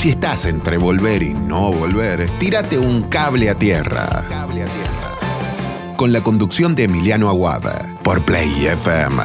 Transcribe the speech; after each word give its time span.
Si 0.00 0.08
estás 0.08 0.46
entre 0.46 0.78
volver 0.78 1.22
y 1.22 1.34
no 1.34 1.74
volver, 1.74 2.38
tírate 2.38 2.78
un 2.78 3.02
cable 3.02 3.50
a 3.50 3.54
tierra. 3.54 4.26
Con 5.98 6.10
la 6.10 6.22
conducción 6.22 6.74
de 6.74 6.84
Emiliano 6.84 7.28
Aguada 7.28 7.98
por 8.02 8.24
Play 8.24 8.64
FM. 8.64 9.22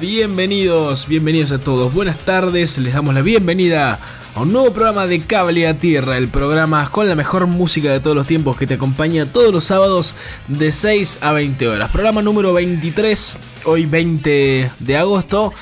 Bienvenidos, 0.00 1.06
bienvenidos 1.06 1.52
a 1.52 1.58
todos. 1.58 1.94
Buenas 1.94 2.18
tardes, 2.18 2.78
les 2.78 2.94
damos 2.94 3.14
la 3.14 3.22
bienvenida 3.22 3.98
a 4.34 4.40
un 4.40 4.52
nuevo 4.52 4.72
programa 4.72 5.06
de 5.06 5.20
Cable 5.20 5.68
a 5.68 5.74
Tierra, 5.74 6.18
el 6.18 6.28
programa 6.28 6.88
con 6.90 7.06
la 7.06 7.14
mejor 7.14 7.46
música 7.46 7.92
de 7.92 8.00
todos 8.00 8.16
los 8.16 8.26
tiempos 8.26 8.56
que 8.56 8.66
te 8.66 8.74
acompaña 8.74 9.26
todos 9.26 9.52
los 9.52 9.64
sábados 9.64 10.16
de 10.48 10.72
6 10.72 11.18
a 11.20 11.32
20 11.32 11.68
horas. 11.68 11.90
Programa 11.92 12.22
número 12.22 12.52
23, 12.52 13.38
hoy 13.66 13.86
20 13.86 14.70
de 14.80 14.96
agosto. 14.96 15.52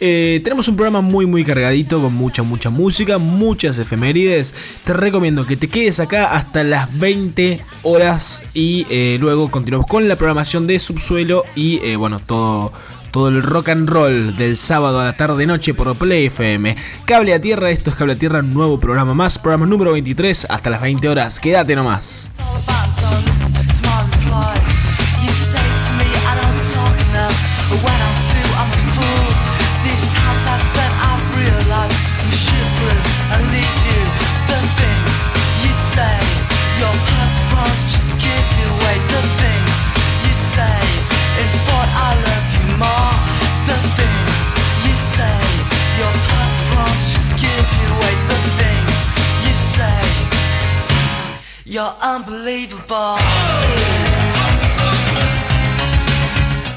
Eh, 0.00 0.40
tenemos 0.44 0.68
un 0.68 0.76
programa 0.76 1.00
muy 1.00 1.26
muy 1.26 1.44
cargadito 1.44 2.00
con 2.00 2.14
mucha 2.14 2.42
mucha 2.42 2.70
música, 2.70 3.18
muchas 3.18 3.78
efemérides. 3.78 4.54
Te 4.84 4.92
recomiendo 4.92 5.44
que 5.44 5.56
te 5.56 5.68
quedes 5.68 5.98
acá 6.00 6.36
hasta 6.36 6.62
las 6.62 6.98
20 6.98 7.64
horas 7.82 8.44
y 8.54 8.86
eh, 8.90 9.16
luego 9.20 9.50
continuamos 9.50 9.86
con 9.86 10.06
la 10.08 10.16
programación 10.16 10.66
de 10.66 10.78
Subsuelo 10.78 11.44
y 11.56 11.78
eh, 11.84 11.96
bueno, 11.96 12.20
todo 12.20 12.72
todo 13.10 13.28
el 13.28 13.42
rock 13.42 13.70
and 13.70 13.88
roll 13.88 14.36
del 14.36 14.56
sábado 14.56 15.00
a 15.00 15.04
la 15.04 15.16
tarde 15.16 15.46
noche 15.46 15.74
por 15.74 15.96
Play 15.96 16.26
FM. 16.26 16.76
Cable 17.04 17.34
a 17.34 17.40
Tierra, 17.40 17.70
esto 17.70 17.90
es 17.90 17.96
Cable 17.96 18.12
a 18.12 18.18
Tierra, 18.18 18.42
nuevo 18.42 18.78
programa 18.78 19.14
más, 19.14 19.38
programa 19.38 19.66
número 19.66 19.92
23 19.92 20.46
hasta 20.48 20.70
las 20.70 20.82
20 20.82 21.08
horas. 21.08 21.40
Quédate 21.40 21.74
nomás. 21.74 22.30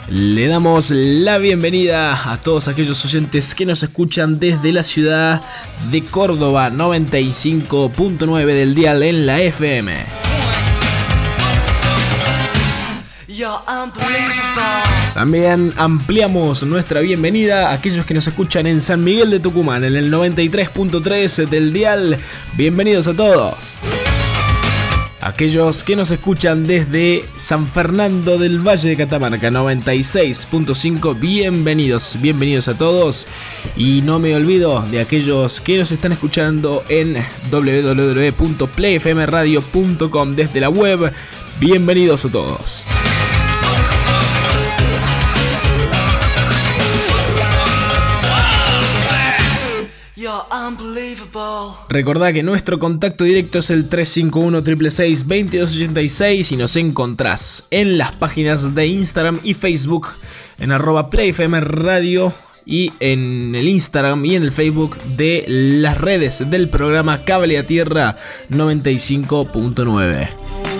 Le 0.09 0.47
damos 0.47 0.91
la 0.91 1.37
bienvenida 1.37 2.31
a 2.31 2.37
todos 2.37 2.67
aquellos 2.67 3.03
oyentes 3.05 3.55
que 3.55 3.65
nos 3.65 3.81
escuchan 3.83 4.39
desde 4.39 4.73
la 4.73 4.83
ciudad 4.83 5.41
de 5.89 6.03
Córdoba 6.03 6.69
95.9 6.69 8.45
del 8.45 8.75
dial 8.75 9.03
en 9.03 9.25
la 9.25 9.41
FM. 9.41 9.95
También 15.13 15.73
ampliamos 15.77 16.63
nuestra 16.63 16.99
bienvenida 17.01 17.69
a 17.69 17.73
aquellos 17.73 18.05
que 18.05 18.13
nos 18.13 18.27
escuchan 18.27 18.67
en 18.67 18.81
San 18.81 19.03
Miguel 19.03 19.29
de 19.29 19.39
Tucumán 19.39 19.83
en 19.83 19.95
el 19.95 20.11
93.3 20.11 21.47
del 21.47 21.73
dial. 21.73 22.19
Bienvenidos 22.57 23.07
a 23.07 23.13
todos. 23.13 23.77
Aquellos 25.21 25.83
que 25.83 25.95
nos 25.95 26.09
escuchan 26.09 26.65
desde 26.65 27.23
San 27.37 27.67
Fernando 27.67 28.39
del 28.39 28.57
Valle 28.59 28.89
de 28.89 28.97
Catamarca 28.97 29.51
96.5, 29.51 31.19
bienvenidos, 31.19 32.17
bienvenidos 32.19 32.67
a 32.67 32.75
todos. 32.75 33.27
Y 33.77 34.01
no 34.01 34.17
me 34.17 34.35
olvido 34.35 34.81
de 34.89 34.99
aquellos 34.99 35.61
que 35.61 35.77
nos 35.77 35.91
están 35.91 36.11
escuchando 36.11 36.83
en 36.89 37.23
www.playfmradio.com 37.51 40.35
desde 40.35 40.59
la 40.59 40.69
web. 40.69 41.13
Bienvenidos 41.59 42.25
a 42.25 42.31
todos. 42.31 42.87
Recordá 51.89 52.33
que 52.33 52.43
nuestro 52.43 52.77
contacto 52.77 53.23
directo 53.23 53.59
es 53.59 53.69
el 53.69 53.87
351 53.87 54.61
666 54.61 55.27
2286 55.27 56.51
y 56.51 56.57
nos 56.57 56.75
encontrás 56.75 57.65
en 57.71 57.97
las 57.97 58.11
páginas 58.11 58.75
de 58.75 58.87
Instagram 58.87 59.39
y 59.43 59.53
Facebook 59.53 60.09
en 60.59 60.71
arroba 60.71 61.09
Radio 61.61 62.33
y 62.65 62.91
en 62.99 63.55
el 63.55 63.67
Instagram 63.67 64.23
y 64.25 64.35
en 64.35 64.43
el 64.43 64.51
Facebook 64.51 64.97
de 65.15 65.45
las 65.47 65.99
redes 65.99 66.49
del 66.49 66.69
programa 66.69 67.23
Cable 67.23 67.57
a 67.57 67.65
Tierra 67.65 68.17
95.9. 68.49 70.70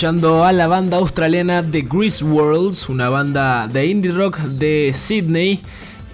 escuchando 0.00 0.44
a 0.44 0.52
la 0.52 0.66
banda 0.66 0.96
australiana 0.96 1.62
The 1.62 1.82
Grease 1.82 2.24
Worlds, 2.24 2.88
una 2.88 3.10
banda 3.10 3.68
de 3.68 3.84
indie 3.84 4.10
rock 4.10 4.38
de 4.38 4.92
Sydney, 4.94 5.60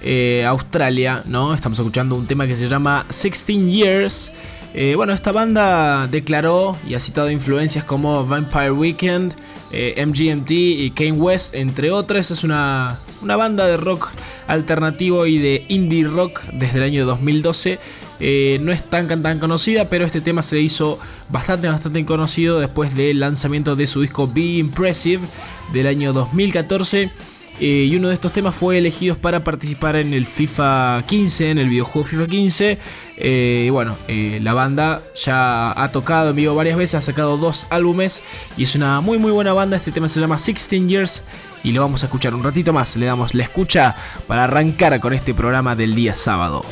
eh, 0.03 0.45
Australia, 0.45 1.23
¿no? 1.25 1.55
Estamos 1.55 1.79
escuchando 1.79 2.17
un 2.17 2.27
tema 2.27 2.49
que 2.49 2.57
se 2.57 2.67
llama 2.67 3.07
16 3.11 3.73
Years. 3.73 4.33
Eh, 4.75 4.95
bueno, 4.97 5.13
esta 5.13 5.31
banda 5.31 6.09
declaró 6.09 6.77
y 6.85 6.95
ha 6.95 6.99
citado 6.99 7.31
influencias 7.31 7.85
como 7.85 8.27
Vampire 8.27 8.73
Weekend, 8.73 9.37
eh, 9.71 10.05
MGMT 10.05 10.51
y 10.51 10.91
Kane 10.91 11.13
West, 11.13 11.55
entre 11.55 11.93
otras. 11.93 12.33
Es 12.33 12.43
una, 12.43 12.99
una, 13.23 13.37
banda 13.37 13.69
de 13.69 13.77
rock 13.77 14.11
alternativo 14.49 15.27
y 15.27 15.39
de 15.39 15.65
indie 15.69 16.09
rock 16.09 16.43
desde 16.53 16.79
el 16.79 16.83
año 16.83 17.07
2012. 17.07 17.79
Eh, 18.21 18.59
no 18.63 18.73
es 18.73 18.83
tan, 18.83 19.09
tan 19.23 19.39
conocida, 19.39 19.89
pero 19.89 20.07
este 20.07 20.21
tema 20.21 20.43
se 20.43 20.61
hizo 20.61 20.99
bastante, 21.29 21.69
bastante 21.69 22.05
conocido 22.05 22.61
después 22.61 22.95
del 22.95 23.21
lanzamiento 23.21 23.77
de 23.77 23.87
su 23.87 24.01
disco 24.01 24.27
Be 24.27 24.59
Impressive 24.59 25.27
del 25.73 25.87
año 25.87 26.13
2014. 26.13 27.11
Eh, 27.59 27.87
y 27.91 27.97
uno 27.97 28.09
de 28.09 28.15
estos 28.15 28.33
temas 28.33 28.55
fue 28.55 28.77
elegido 28.77 29.17
para 29.17 29.41
participar 29.41 29.97
en 29.97 30.13
el 30.13 30.27
FIFA 30.27 31.03
15, 31.07 31.51
en 31.51 31.59
el 31.59 31.69
videojuego 31.69 32.07
FIFA 32.07 32.27
15. 32.27 32.79
Eh, 33.17 33.69
bueno, 33.73 33.97
eh, 34.09 34.41
la 34.43 34.53
banda 34.53 35.01
ya 35.15 35.71
ha 35.83 35.91
tocado 35.91 36.31
en 36.31 36.37
vivo 36.37 36.55
varias 36.55 36.77
veces, 36.77 36.97
ha 36.97 37.01
sacado 37.01 37.39
dos 37.39 37.67
álbumes 37.71 38.23
y 38.59 38.65
es 38.65 38.75
una 38.75 39.01
muy 39.01 39.19
muy 39.19 39.33
buena 39.33 39.55
banda. 39.55 39.77
Este 39.77 39.91
tema 39.91 40.09
se 40.09 40.21
llama 40.21 40.37
16 40.37 40.87
Years 40.87 41.23
y 41.65 41.73
lo 41.73 41.81
vamos 41.81 42.03
a 42.03 42.07
escuchar 42.07 42.35
un 42.35 42.45
ratito 42.45 42.75
más. 42.75 42.95
Le 42.97 43.07
damos 43.07 43.35
la 43.35 43.45
escucha 43.45 43.97
para 44.27 44.45
arrancar 44.45 45.01
con 45.01 45.15
este 45.15 45.33
programa 45.33 45.75
del 45.75 45.95
día 45.95 46.15
sábado. 46.15 46.63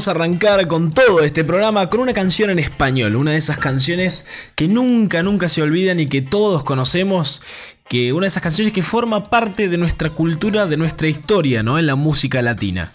Vamos 0.00 0.08
a 0.08 0.12
arrancar 0.12 0.66
con 0.66 0.92
todo 0.92 1.20
este 1.22 1.44
programa 1.44 1.90
con 1.90 2.00
una 2.00 2.14
canción 2.14 2.48
en 2.48 2.58
español, 2.58 3.16
una 3.16 3.32
de 3.32 3.36
esas 3.36 3.58
canciones 3.58 4.24
que 4.54 4.66
nunca, 4.66 5.22
nunca 5.22 5.50
se 5.50 5.60
olvidan 5.60 6.00
y 6.00 6.06
que 6.06 6.22
todos 6.22 6.64
conocemos, 6.64 7.42
que 7.86 8.14
una 8.14 8.24
de 8.24 8.28
esas 8.28 8.42
canciones 8.42 8.72
que 8.72 8.82
forma 8.82 9.28
parte 9.28 9.68
de 9.68 9.76
nuestra 9.76 10.08
cultura, 10.08 10.66
de 10.66 10.78
nuestra 10.78 11.06
historia, 11.08 11.62
¿no? 11.62 11.78
En 11.78 11.86
la 11.86 11.96
música 11.96 12.40
latina. 12.40 12.94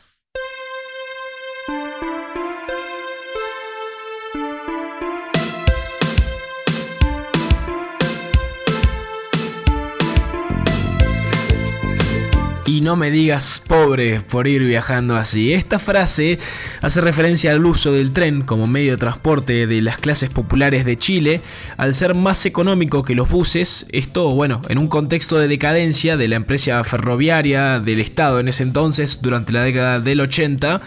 Y 12.68 12.82
no 12.82 12.96
me 12.96 13.12
digas 13.12 13.62
pobre 13.68 14.22
por 14.22 14.48
ir 14.48 14.64
viajando 14.64 15.16
así. 15.16 15.54
Esta 15.54 15.78
frase 15.78 16.40
hace 16.82 17.00
referencia 17.00 17.52
al 17.52 17.64
uso 17.64 17.94
del 17.94 18.12
tren 18.12 18.42
como 18.42 18.66
medio 18.66 18.92
de 18.94 18.98
transporte 18.98 19.68
de 19.68 19.82
las 19.84 20.00
clases 20.00 20.32
populares 20.32 20.84
de 20.84 20.98
Chile, 20.98 21.42
al 21.78 21.94
ser 21.94 22.16
más 22.16 22.44
económico 22.48 23.04
que 23.04 23.14
los 23.14 23.30
buses, 23.30 23.86
esto, 23.92 24.32
bueno, 24.32 24.62
en 24.68 24.80
un 24.80 24.88
contexto 24.88 25.38
de 25.38 25.48
decadencia 25.48 26.18
de 26.18 26.28
la 26.28 26.38
empresa 26.38 26.84
ferroviaria 26.84 27.80
del 27.80 28.02
Estado 28.02 28.40
en 28.40 28.48
ese 28.48 28.64
entonces, 28.64 29.20
durante 29.22 29.54
la 29.54 29.64
década 29.64 30.00
del 30.00 30.22
80, 30.22 30.82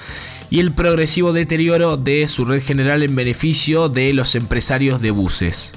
y 0.50 0.58
el 0.58 0.72
progresivo 0.72 1.32
deterioro 1.32 1.96
de 1.96 2.26
su 2.26 2.44
red 2.44 2.62
general 2.62 3.04
en 3.04 3.14
beneficio 3.14 3.88
de 3.88 4.12
los 4.14 4.34
empresarios 4.34 5.00
de 5.00 5.12
buses. 5.12 5.74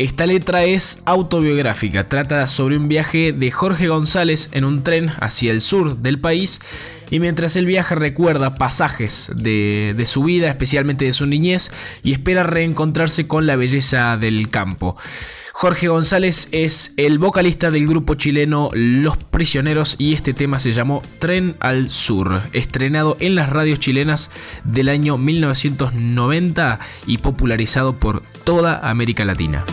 Esta 0.00 0.24
letra 0.24 0.64
es 0.64 1.02
autobiográfica, 1.04 2.06
trata 2.06 2.46
sobre 2.46 2.78
un 2.78 2.88
viaje 2.88 3.34
de 3.34 3.50
Jorge 3.50 3.88
González 3.88 4.48
en 4.52 4.64
un 4.64 4.82
tren 4.82 5.10
hacia 5.20 5.52
el 5.52 5.60
sur 5.60 5.98
del 5.98 6.18
país 6.18 6.62
y 7.10 7.20
mientras 7.20 7.54
él 7.54 7.66
viaja 7.66 7.96
recuerda 7.96 8.54
pasajes 8.54 9.30
de, 9.36 10.02
su 10.06 10.24
vida, 10.24 10.48
especialmente 10.48 11.04
de 11.04 11.12
su 11.12 11.26
niñez, 11.26 11.70
y 12.02 12.12
espera 12.12 12.44
reencontrarse 12.44 13.28
con 13.28 13.46
la 13.46 13.56
belleza 13.56 14.16
del 14.16 14.48
campo. 14.48 14.96
Jorge 15.52 15.88
González 15.88 16.48
es 16.52 16.94
el 16.96 17.18
vocalista 17.18 17.70
del 17.70 17.86
grupo 17.86 18.14
chileno 18.14 18.70
Los 18.72 19.18
Prisioneros 19.18 19.96
y 19.98 20.14
este 20.14 20.32
tema 20.32 20.60
se 20.60 20.72
llamó 20.72 21.02
Tren 21.18 21.56
al 21.60 21.90
Sur, 21.90 22.40
estrenado 22.54 23.18
en 23.20 23.34
las 23.34 23.50
radios 23.50 23.80
chilenas 23.80 24.30
del 24.64 24.88
año 24.88 25.18
1990 25.18 26.80
y 27.06 27.18
popularizado 27.18 27.92
por 27.92 28.22
toda 28.44 28.78
América 28.78 29.24
Latina. 29.24 29.64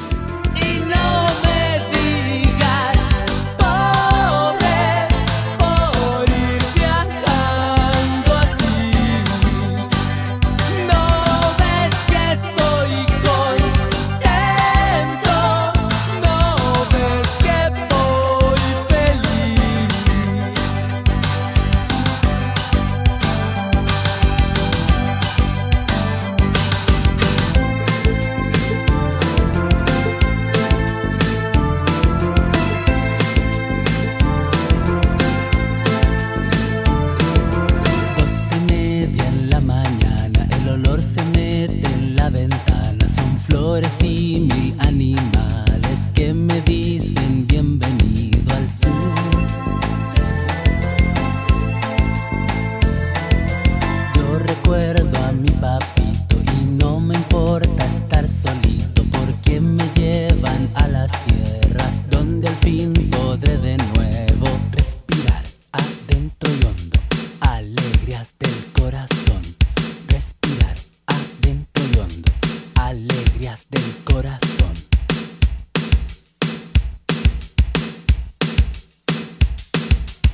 cosas 73.57 73.67
del 73.69 74.03
corazón. 74.03 74.73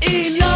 Y 0.01 0.38
no 0.39 0.52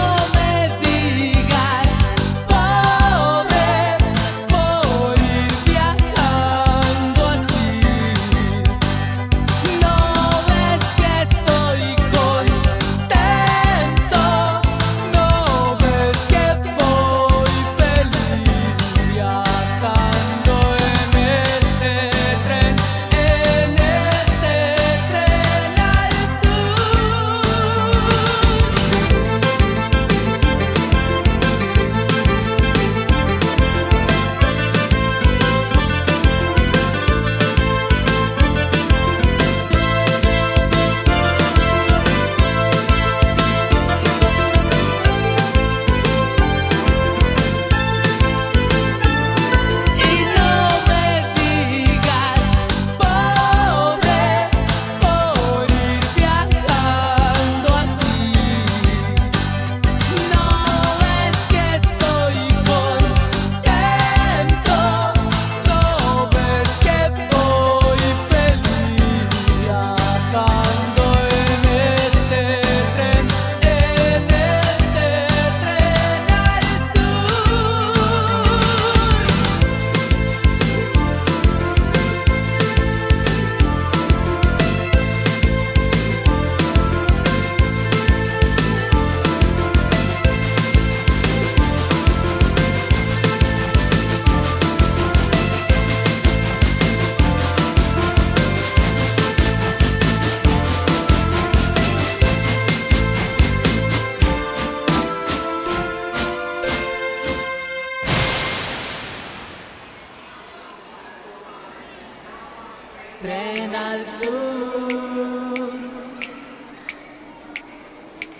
Tren 113.20 113.74
al 113.74 114.06
sur. 114.06 115.70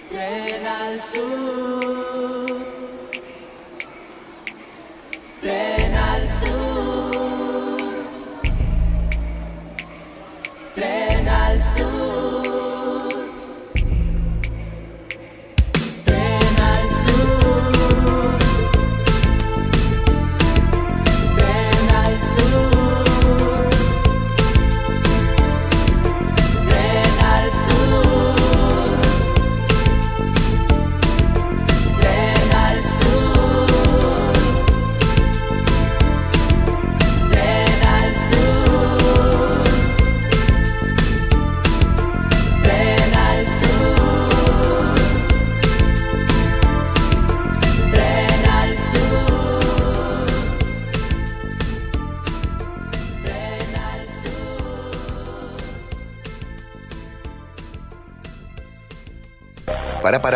Tren 0.10 0.68
al 0.68 0.96
sur. 0.96 1.97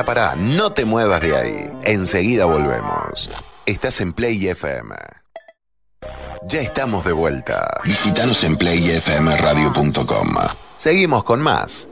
Para, 0.03 0.36
no 0.36 0.74
te 0.74 0.86
muevas 0.86 1.22
de 1.22 1.36
ahí. 1.36 1.72
Enseguida 1.84 2.46
volvemos. 2.46 3.29
Estás 3.65 4.01
en 4.01 4.13
Play 4.13 4.48
FM. 4.48 4.96
Ya 6.43 6.62
estamos 6.62 7.05
de 7.05 7.12
vuelta. 7.12 7.70
Visítanos 7.84 8.43
en 8.43 8.58
playfmradio.com. 8.58 10.36
Seguimos 10.75 11.24
con 11.24 11.41
más. 11.41 11.88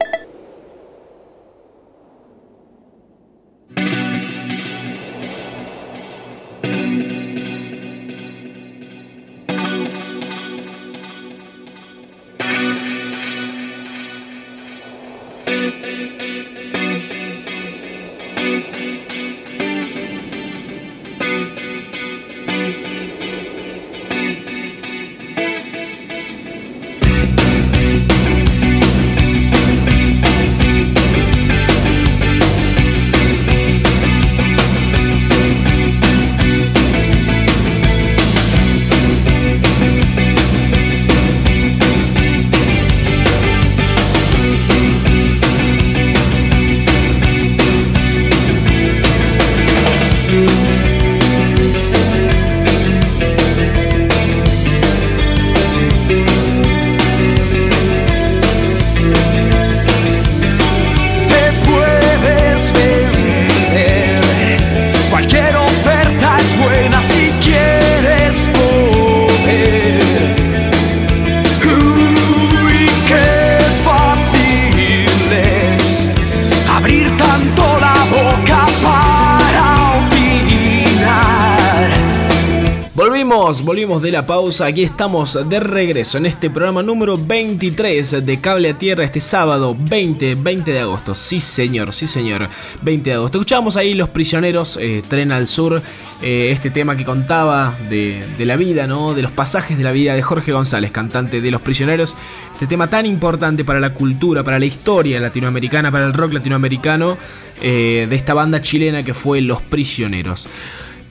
De 84.10 84.16
la 84.16 84.26
pausa. 84.26 84.66
Aquí 84.66 84.82
estamos 84.82 85.38
de 85.48 85.60
regreso 85.60 86.18
en 86.18 86.26
este 86.26 86.50
programa 86.50 86.82
número 86.82 87.16
23 87.16 88.26
de 88.26 88.40
Cable 88.40 88.70
a 88.70 88.76
Tierra 88.78 89.04
este 89.04 89.20
sábado 89.20 89.76
20, 89.78 90.34
20 90.34 90.72
de 90.72 90.80
agosto. 90.80 91.14
Sí, 91.14 91.40
señor, 91.40 91.92
sí, 91.92 92.08
señor. 92.08 92.48
20 92.82 93.10
de 93.10 93.16
agosto. 93.16 93.38
Escuchábamos 93.38 93.76
ahí 93.76 93.94
Los 93.94 94.08
Prisioneros, 94.08 94.76
eh, 94.80 95.02
Tren 95.06 95.30
al 95.30 95.46
Sur. 95.46 95.80
eh, 96.22 96.50
este 96.52 96.70
tema 96.70 96.96
que 96.96 97.04
contaba 97.04 97.74
de, 97.88 98.24
de 98.36 98.46
la 98.46 98.56
vida, 98.56 98.88
¿no? 98.88 99.14
De 99.14 99.22
los 99.22 99.30
pasajes 99.30 99.78
de 99.78 99.84
la 99.84 99.92
vida 99.92 100.14
de 100.14 100.22
Jorge 100.22 100.50
González, 100.52 100.90
cantante 100.90 101.40
de 101.40 101.50
Los 101.52 101.60
Prisioneros. 101.60 102.16
Este 102.52 102.66
tema 102.66 102.90
tan 102.90 103.06
importante 103.06 103.64
para 103.64 103.78
la 103.78 103.94
cultura, 103.94 104.42
para 104.42 104.58
la 104.58 104.66
historia 104.66 105.20
latinoamericana, 105.20 105.92
para 105.92 106.06
el 106.06 106.14
rock 106.14 106.32
latinoamericano 106.32 107.16
eh, 107.62 108.06
de 108.10 108.16
esta 108.16 108.34
banda 108.34 108.60
chilena 108.60 109.04
que 109.04 109.14
fue 109.14 109.40
Los 109.40 109.62
Prisioneros. 109.62 110.48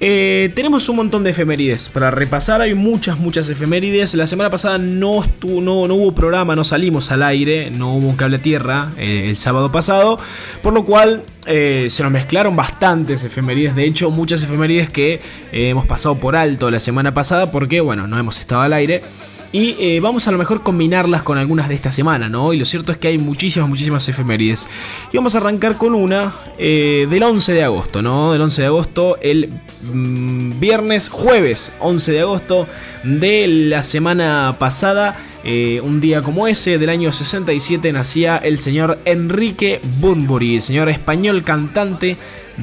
Eh, 0.02 0.52
tenemos 0.56 0.88
un 0.88 0.96
montón 0.96 1.26
de 1.26 1.32
efemérides 1.32 1.90
para 1.90 2.10
repasar. 2.10 2.62
Hay 2.62 2.74
muchas, 2.74 3.20
muchas 3.20 3.50
efemérides. 3.50 4.14
La 4.16 4.28
semana 4.28 4.50
pasada 4.50 4.78
no, 4.78 5.22
estuvo, 5.22 5.60
no, 5.60 5.88
no 5.88 5.96
hubo 5.96 6.14
programa, 6.14 6.56
no 6.56 6.64
salimos 6.64 7.12
al 7.12 7.22
aire, 7.22 7.70
no 7.70 7.96
hubo 7.96 8.08
un 8.08 8.16
cable 8.16 8.40
tierra 8.40 8.94
eh, 8.98 9.26
el 9.28 9.36
sábado 9.36 9.72
pasado. 9.72 10.18
Por 10.62 10.74
lo 10.74 10.86
cual 10.86 11.24
eh, 11.46 11.88
se 11.90 12.04
nos 12.04 12.12
mezclaron 12.12 12.56
bastantes 12.56 13.24
efemérides. 13.24 13.76
De 13.76 13.86
hecho, 13.86 14.10
muchas 14.10 14.42
efemérides 14.42 14.90
que 14.90 15.22
hemos 15.52 15.86
pasado 15.86 16.16
por 16.16 16.36
alto 16.36 16.72
la 16.72 16.80
semana 16.80 17.14
pasada 17.14 17.52
porque, 17.52 17.82
bueno, 17.82 18.08
no 18.08 18.18
hemos 18.18 18.40
estado 18.40 18.62
al 18.62 18.74
aire. 18.74 19.02
Y 19.52 19.76
eh, 19.80 20.00
vamos 20.00 20.28
a 20.28 20.32
lo 20.32 20.38
mejor 20.38 20.62
combinarlas 20.62 21.24
con 21.24 21.40
algunas 21.40 21.70
de 21.70 21.76
esta 21.76 21.92
semana, 21.92 22.30
¿no? 22.30 22.54
Y 22.54 22.60
lo 22.60 22.66
cierto 22.66 22.92
es 22.92 23.00
que 23.00 23.08
hay 23.08 23.18
muchísimas, 23.18 23.68
muchísimas 23.68 24.08
efemérides. 24.08 24.68
Y 25.12 25.18
vamos 25.18 25.34
a 25.34 25.40
arrancar 25.40 25.76
con 25.76 25.96
una 25.96 26.36
eh, 26.60 27.08
del 27.10 27.24
11 27.24 27.54
de 27.54 27.64
agosto, 27.64 28.04
¿no? 28.04 28.32
Del 28.32 28.42
11 28.42 28.62
de 28.62 28.68
agosto, 28.68 29.18
el 29.22 29.50
mm, 29.92 30.60
viernes, 30.60 31.10
jueves 31.10 31.72
11 31.80 32.12
de 32.12 32.20
agosto 32.20 32.68
de 33.04 33.48
la 33.48 33.82
semana 33.82 34.56
pasada. 34.60 35.18
eh, 35.44 35.80
un 35.82 36.02
día 36.02 36.22
como 36.22 36.48
ese, 36.48 36.78
del 36.78 36.90
año 36.90 37.12
67, 37.12 37.92
nacía 37.94 38.38
el 38.38 38.60
señor 38.60 39.00
Enrique 39.06 39.80
Bunbury, 40.00 40.58
el 40.58 40.62
señor 40.62 40.90
español 40.90 41.44
cantante 41.44 42.18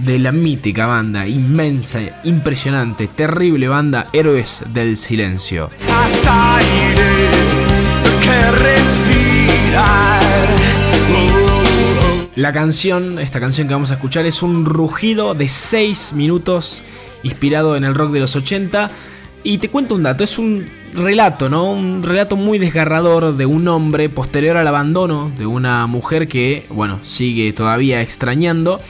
de 0.05 0.19
la 0.19 0.33
mítica 0.33 0.87
banda, 0.87 1.26
inmensa, 1.26 2.00
impresionante, 2.25 3.07
terrible 3.07 3.69
banda, 3.69 4.09
Héroes 4.12 4.62
del 4.73 4.97
Silencio. 4.97 5.71
Haz 5.91 6.26
aire 6.26 7.31
que 8.21 8.50
respirar. 8.50 10.21
La 12.37 12.53
canción, 12.53 13.19
esta 13.19 13.41
canción 13.41 13.67
que 13.67 13.75
vamos 13.75 13.91
a 13.91 13.95
escuchar, 13.95 14.26
es 14.26 14.43
un 14.43 14.67
rugido 14.67 15.35
de 15.35 15.49
6 15.49 16.12
minutos 16.15 16.83
inspirado 17.23 17.76
en 17.76 17.85
el 17.85 17.95
rock 17.95 18.12
de 18.12 18.21
los 18.21 18.37
80. 18.37 18.91
Y 19.43 19.59
te 19.59 19.71
cuento 19.71 19.95
un 19.95 20.03
dato, 20.03 20.25
es 20.25 20.38
un 20.38 20.67
relato, 20.93 21.49
¿no? 21.49 21.71
Un 21.71 22.03
relato 22.03 22.37
muy 22.37 22.59
desgarrador 22.59 23.37
de 23.37 23.47
un 23.47 23.69
hombre 23.69 24.09
posterior 24.09 24.57
al 24.57 24.67
abandono 24.67 25.31
de 25.38 25.47
una 25.47 25.87
mujer 25.87 26.29
que, 26.29 26.67
bueno, 26.69 26.99
sigue 27.03 27.53
todavía 27.53 28.03
extrañando. 28.03 28.81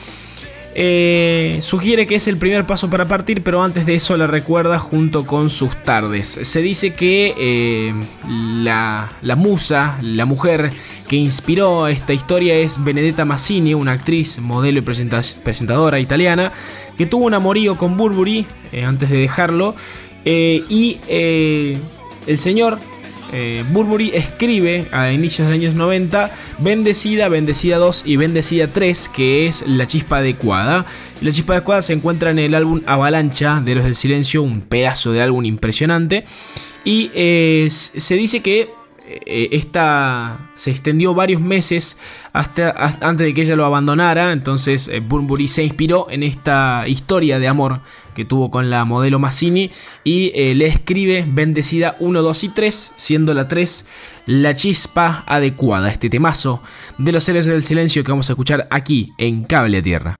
Eh, 0.78 1.58
sugiere 1.62 2.06
que 2.06 2.16
es 2.16 2.28
el 2.28 2.36
primer 2.36 2.66
paso 2.66 2.90
para 2.90 3.08
partir, 3.08 3.42
pero 3.42 3.62
antes 3.62 3.86
de 3.86 3.94
eso 3.94 4.14
la 4.18 4.26
recuerda 4.26 4.78
junto 4.78 5.24
con 5.24 5.48
sus 5.48 5.74
tardes. 5.82 6.38
Se 6.42 6.60
dice 6.60 6.92
que 6.92 7.34
eh, 7.38 7.94
la, 8.28 9.10
la 9.22 9.36
musa, 9.36 9.98
la 10.02 10.26
mujer 10.26 10.70
que 11.08 11.16
inspiró 11.16 11.88
esta 11.88 12.12
historia 12.12 12.56
es 12.56 12.82
Benedetta 12.84 13.24
Massini, 13.24 13.72
una 13.72 13.92
actriz, 13.92 14.38
modelo 14.38 14.80
y 14.80 14.82
presenta- 14.82 15.22
presentadora 15.42 15.98
italiana, 15.98 16.52
que 16.98 17.06
tuvo 17.06 17.24
un 17.24 17.32
amorío 17.32 17.76
con 17.78 17.96
Burberry 17.96 18.44
eh, 18.70 18.84
antes 18.84 19.08
de 19.08 19.16
dejarlo. 19.16 19.74
eh, 20.26 20.62
y 20.68 20.98
el 22.26 22.38
señor 22.38 22.78
eh, 23.32 23.64
escribe 24.14 24.86
a 24.92 25.12
inicios 25.12 25.46
de 25.46 25.54
los 25.54 25.60
años 25.60 25.74
90 25.74 26.30
Bendecida, 26.58 27.28
Bendecida 27.28 27.78
2 27.78 28.02
y 28.06 28.16
Bendecida 28.16 28.72
3, 28.72 29.08
que 29.08 29.46
es 29.46 29.64
La 29.66 29.86
Chispa 29.86 30.18
Adecuada. 30.18 30.86
La 31.20 31.32
Chispa 31.32 31.54
Adecuada 31.54 31.82
se 31.82 31.92
encuentra 31.92 32.30
en 32.30 32.38
el 32.38 32.54
álbum 32.54 32.82
Avalancha 32.86 33.60
de 33.64 33.74
los 33.74 33.84
del 33.84 33.94
Silencio, 33.94 34.42
un 34.42 34.60
pedazo 34.60 35.12
de 35.12 35.22
álbum 35.22 35.44
impresionante. 35.44 36.24
Y 36.84 37.10
eh, 37.14 37.68
se 37.70 38.14
dice 38.14 38.40
que 38.40 38.70
esta 39.26 40.50
se 40.54 40.70
extendió 40.70 41.14
varios 41.14 41.40
meses 41.40 41.98
hasta, 42.32 42.70
antes 43.00 43.26
de 43.26 43.34
que 43.34 43.42
ella 43.42 43.56
lo 43.56 43.64
abandonara. 43.64 44.32
Entonces 44.32 44.88
eh, 44.92 45.02
se 45.48 45.62
inspiró 45.62 46.08
en 46.10 46.22
esta 46.22 46.84
historia 46.86 47.38
de 47.38 47.48
amor 47.48 47.80
que 48.14 48.24
tuvo 48.24 48.50
con 48.50 48.70
la 48.70 48.84
modelo 48.84 49.18
Massini 49.18 49.70
y 50.02 50.32
eh, 50.34 50.54
le 50.54 50.66
escribe 50.66 51.24
Bendecida 51.26 51.96
1, 52.00 52.22
2 52.22 52.44
y 52.44 52.48
3, 52.48 52.92
siendo 52.96 53.34
la 53.34 53.46
3 53.46 53.86
la 54.26 54.54
chispa 54.54 55.22
adecuada, 55.26 55.90
este 55.90 56.10
temazo 56.10 56.60
de 56.98 57.12
los 57.12 57.22
seres 57.22 57.46
del 57.46 57.62
silencio 57.62 58.02
que 58.02 58.10
vamos 58.10 58.28
a 58.28 58.32
escuchar 58.32 58.66
aquí 58.70 59.12
en 59.18 59.44
Cable 59.44 59.78
a 59.78 59.82
Tierra. 59.82 60.16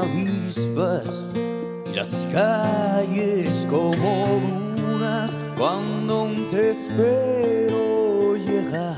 Avispas 0.00 1.30
y 1.90 1.94
las 1.94 2.26
calles 2.32 3.66
como 3.68 4.40
dunas 4.76 5.38
cuando 5.58 6.20
aún 6.20 6.48
te 6.50 6.70
espero 6.70 8.36
llegar. 8.36 8.96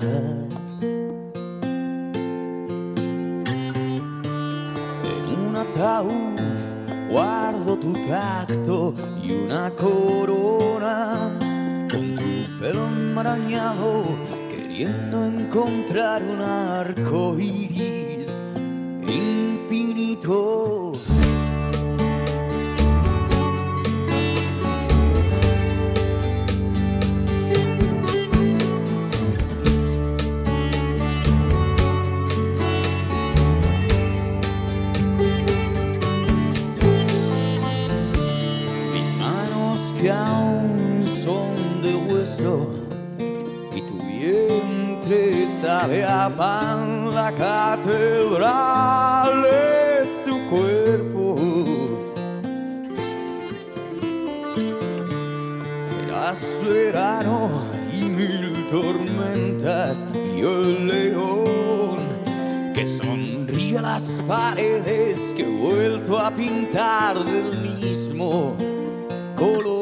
En 5.05 5.47
un 5.49 5.57
ataúd 5.57 6.41
guardo 7.11 7.77
tu 7.79 7.93
tacto 8.09 8.95
y 9.23 9.33
una 9.33 9.71
corona 9.71 11.31
con 11.91 12.15
tu 12.15 12.59
pelo 12.61 12.87
enmarañado 12.87 14.05
queriendo 14.51 15.27
encontrar 15.27 16.23
un 16.23 16.41
arco 16.41 17.37
iris 17.39 18.02
Mis 19.73 19.89
manos 39.19 39.95
que 39.99 40.11
aún 40.11 41.07
son 41.25 41.55
de 41.83 41.95
hueso 41.95 42.69
y 43.75 43.81
tu 43.81 43.95
vientre 43.95 45.47
sabe 45.49 46.05
a 46.05 46.29
pan, 46.29 47.15
la 47.15 47.33
catedral 47.33 49.22
verano 56.73 57.51
y 57.93 58.05
mil 58.05 58.67
tormentas 58.71 60.07
y 60.15 60.41
el 60.41 60.87
león 60.87 62.01
que 62.75 62.87
sonríe 62.87 63.79
a 63.79 63.83
las 63.83 64.23
paredes 64.27 65.33
que 65.37 65.43
he 65.43 65.57
vuelto 65.59 66.19
a 66.19 66.35
pintar 66.35 67.19
del 67.19 67.79
mismo 67.79 68.57
color. 69.37 69.82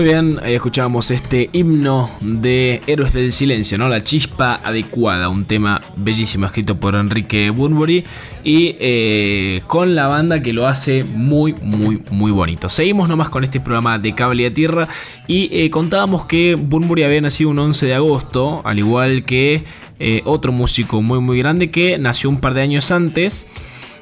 Muy 0.00 0.08
bien, 0.08 0.40
ahí 0.42 0.54
escuchábamos 0.54 1.10
este 1.10 1.50
himno 1.52 2.10
de 2.22 2.80
Héroes 2.86 3.12
del 3.12 3.34
Silencio, 3.34 3.76
¿no? 3.76 3.86
La 3.86 4.02
chispa 4.02 4.54
adecuada, 4.64 5.28
un 5.28 5.44
tema 5.44 5.82
bellísimo 5.94 6.46
escrito 6.46 6.80
por 6.80 6.94
Enrique 6.96 7.50
Bunbury 7.50 8.04
y 8.42 8.76
eh, 8.80 9.60
con 9.66 9.94
la 9.94 10.06
banda 10.06 10.40
que 10.40 10.54
lo 10.54 10.66
hace 10.66 11.04
muy, 11.04 11.54
muy, 11.60 12.02
muy 12.10 12.32
bonito. 12.32 12.70
Seguimos 12.70 13.10
nomás 13.10 13.28
con 13.28 13.44
este 13.44 13.60
programa 13.60 13.98
de 13.98 14.14
Cable 14.14 14.46
a 14.46 14.54
Tierra 14.54 14.88
y 15.26 15.50
eh, 15.52 15.68
contábamos 15.68 16.24
que 16.24 16.54
Bunbury 16.54 17.02
había 17.02 17.20
nacido 17.20 17.50
un 17.50 17.58
11 17.58 17.84
de 17.84 17.94
agosto, 17.94 18.62
al 18.64 18.78
igual 18.78 19.26
que 19.26 19.64
eh, 19.98 20.22
otro 20.24 20.50
músico 20.50 21.02
muy, 21.02 21.20
muy 21.20 21.36
grande 21.36 21.70
que 21.70 21.98
nació 21.98 22.30
un 22.30 22.40
par 22.40 22.54
de 22.54 22.62
años 22.62 22.90
antes. 22.90 23.46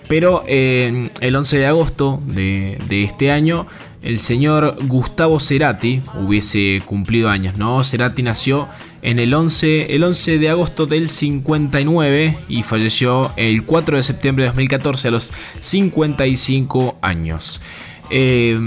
Pero 0.09 0.43
eh, 0.47 1.11
el 1.21 1.37
11 1.37 1.59
de 1.59 1.67
agosto 1.67 2.19
de, 2.23 2.79
este 2.91 3.31
año, 3.31 3.67
el 4.03 4.19
señor 4.21 4.79
Gustavo 4.87 5.39
Cerati 5.39 6.03
hubiese 6.19 6.83
cumplido 6.87 7.29
años, 7.29 7.59
¿no? 7.59 7.85
Cerati 7.85 8.23
nació 8.23 8.69
en 9.03 9.19
el 9.19 9.35
11, 9.35 9.95
el 9.95 10.03
11 10.03 10.39
de 10.39 10.49
agosto 10.49 10.87
del 10.87 11.11
59 11.11 12.39
y 12.49 12.63
falleció 12.63 13.33
el 13.37 13.65
4 13.65 13.99
de 13.99 14.03
septiembre 14.03 14.45
de 14.45 14.49
2014 14.49 15.09
a 15.09 15.11
los 15.11 15.33
55 15.61 16.99
años. 17.03 17.61
Eh, 18.11 18.59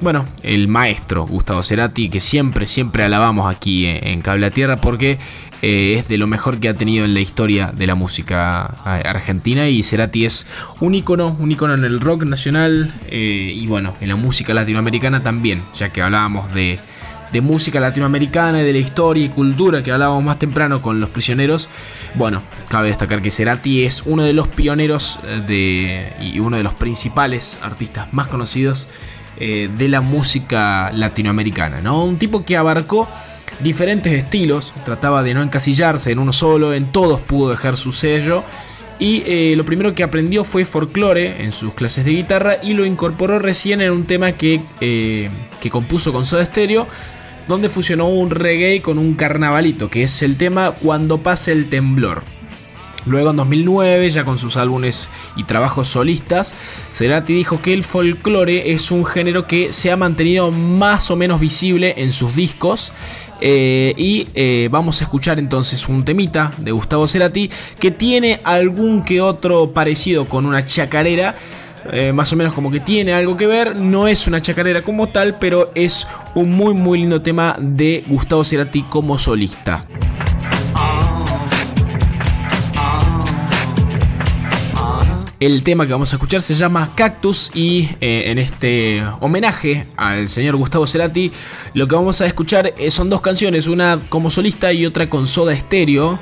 bueno, 0.00 0.24
el 0.42 0.68
maestro 0.68 1.26
Gustavo 1.26 1.62
Cerati, 1.62 2.08
que 2.08 2.20
siempre, 2.20 2.66
siempre 2.66 3.04
alabamos 3.04 3.52
aquí 3.54 3.86
en, 3.86 4.06
en 4.06 4.22
Cable 4.22 4.46
a 4.46 4.50
Tierra 4.50 4.76
porque 4.76 5.18
eh, 5.62 5.96
es 5.98 6.08
de 6.08 6.16
lo 6.16 6.26
mejor 6.26 6.58
que 6.58 6.68
ha 6.68 6.74
tenido 6.74 7.04
en 7.04 7.12
la 7.12 7.20
historia 7.20 7.72
de 7.74 7.86
la 7.86 7.94
música 7.94 8.74
eh, 8.86 9.02
argentina. 9.06 9.68
Y 9.68 9.82
Cerati 9.82 10.24
es 10.24 10.46
un 10.80 10.94
icono, 10.94 11.36
un 11.38 11.52
icono 11.52 11.74
en 11.74 11.84
el 11.84 12.00
rock 12.00 12.24
nacional 12.24 12.92
eh, 13.08 13.52
y 13.54 13.66
bueno, 13.66 13.94
en 14.00 14.08
la 14.08 14.16
música 14.16 14.54
latinoamericana 14.54 15.22
también, 15.22 15.62
ya 15.74 15.90
que 15.90 16.02
hablábamos 16.02 16.52
de, 16.54 16.78
de 17.32 17.40
música 17.40 17.80
latinoamericana 17.80 18.62
y 18.62 18.64
de 18.64 18.72
la 18.72 18.78
historia 18.78 19.24
y 19.24 19.28
cultura 19.28 19.82
que 19.82 19.92
hablábamos 19.92 20.24
más 20.24 20.38
temprano 20.38 20.82
con 20.82 21.00
los 21.00 21.10
prisioneros. 21.10 21.68
Bueno, 22.14 22.42
cabe 22.68 22.88
destacar 22.88 23.22
que 23.22 23.30
Cerati 23.30 23.84
es 23.84 24.02
uno 24.04 24.24
de 24.24 24.32
los 24.32 24.48
pioneros 24.48 25.20
eh, 25.26 25.42
de, 25.46 26.12
y 26.20 26.38
uno 26.40 26.56
de 26.56 26.62
los 26.62 26.74
principales 26.74 27.58
artistas 27.62 28.12
más 28.12 28.28
conocidos 28.28 28.88
eh, 29.38 29.70
de 29.76 29.88
la 29.88 30.00
música 30.00 30.90
latinoamericana, 30.92 31.80
¿no? 31.80 32.04
Un 32.04 32.18
tipo 32.18 32.44
que 32.44 32.56
abarcó 32.56 33.08
diferentes 33.60 34.12
estilos, 34.12 34.72
trataba 34.84 35.22
de 35.22 35.34
no 35.34 35.42
encasillarse 35.42 36.12
en 36.12 36.18
uno 36.18 36.32
solo, 36.32 36.74
en 36.74 36.92
todos 36.92 37.20
pudo 37.20 37.50
dejar 37.50 37.76
su 37.76 37.92
sello. 37.92 38.44
Y 38.98 39.22
eh, 39.24 39.54
lo 39.56 39.64
primero 39.64 39.94
que 39.94 40.02
aprendió 40.02 40.44
fue 40.44 40.66
folclore 40.66 41.42
en 41.42 41.52
sus 41.52 41.72
clases 41.72 42.04
de 42.04 42.10
guitarra 42.10 42.56
y 42.62 42.74
lo 42.74 42.84
incorporó 42.84 43.38
recién 43.38 43.80
en 43.80 43.92
un 43.92 44.04
tema 44.04 44.32
que, 44.32 44.60
que 44.78 45.70
compuso 45.70 46.12
con 46.12 46.26
Soda 46.26 46.44
Stereo, 46.44 46.86
donde 47.48 47.68
fusionó 47.68 48.08
un 48.08 48.30
reggae 48.30 48.82
con 48.82 48.98
un 48.98 49.14
carnavalito, 49.14 49.90
que 49.90 50.02
es 50.02 50.22
el 50.22 50.36
tema 50.36 50.72
Cuando 50.72 51.18
pase 51.18 51.52
el 51.52 51.68
temblor. 51.68 52.22
Luego 53.06 53.30
en 53.30 53.36
2009, 53.36 54.10
ya 54.10 54.24
con 54.24 54.36
sus 54.36 54.56
álbumes 54.56 55.08
y 55.36 55.44
trabajos 55.44 55.88
solistas, 55.88 56.54
Cerati 56.92 57.32
dijo 57.32 57.62
que 57.62 57.72
el 57.72 57.82
folclore 57.82 58.72
es 58.72 58.90
un 58.90 59.06
género 59.06 59.46
que 59.46 59.72
se 59.72 59.90
ha 59.90 59.96
mantenido 59.96 60.50
más 60.50 61.10
o 61.10 61.16
menos 61.16 61.40
visible 61.40 61.94
en 61.96 62.12
sus 62.12 62.34
discos. 62.36 62.92
eh, 63.42 63.94
y 63.96 64.26
eh, 64.34 64.68
vamos 64.70 65.00
a 65.00 65.04
escuchar 65.04 65.38
entonces 65.38 65.88
un 65.88 66.04
temita 66.04 66.52
de 66.58 66.72
Gustavo 66.72 67.08
Cerati 67.08 67.50
que 67.78 67.90
tiene 67.90 68.42
algún 68.44 69.02
que 69.02 69.22
otro 69.22 69.70
parecido 69.72 70.26
con 70.26 70.44
una 70.44 70.66
chacarera. 70.66 71.36
Eh, 71.92 72.12
más 72.12 72.32
o 72.32 72.36
menos 72.36 72.54
como 72.54 72.70
que 72.70 72.80
tiene 72.80 73.12
algo 73.12 73.36
que 73.36 73.46
ver, 73.46 73.76
no 73.76 74.08
es 74.08 74.26
una 74.26 74.40
chacarera 74.40 74.82
como 74.82 75.08
tal, 75.08 75.38
pero 75.38 75.72
es 75.74 76.06
un 76.34 76.52
muy 76.52 76.74
muy 76.74 77.00
lindo 77.00 77.20
tema 77.22 77.56
de 77.58 78.04
Gustavo 78.06 78.44
Cerati 78.44 78.82
como 78.84 79.18
solista. 79.18 79.84
El 85.40 85.62
tema 85.62 85.86
que 85.86 85.92
vamos 85.92 86.12
a 86.12 86.16
escuchar 86.16 86.42
se 86.42 86.54
llama 86.54 86.90
Cactus 86.94 87.50
y 87.54 87.88
eh, 88.02 88.24
en 88.26 88.38
este 88.38 89.02
homenaje 89.20 89.86
al 89.96 90.28
señor 90.28 90.56
Gustavo 90.56 90.86
Cerati 90.86 91.32
lo 91.72 91.88
que 91.88 91.94
vamos 91.94 92.20
a 92.20 92.26
escuchar 92.26 92.74
eh, 92.76 92.90
son 92.90 93.08
dos 93.08 93.22
canciones, 93.22 93.66
una 93.66 93.98
como 94.10 94.28
solista 94.28 94.70
y 94.70 94.84
otra 94.84 95.08
con 95.08 95.26
Soda 95.26 95.56
Stereo. 95.56 96.20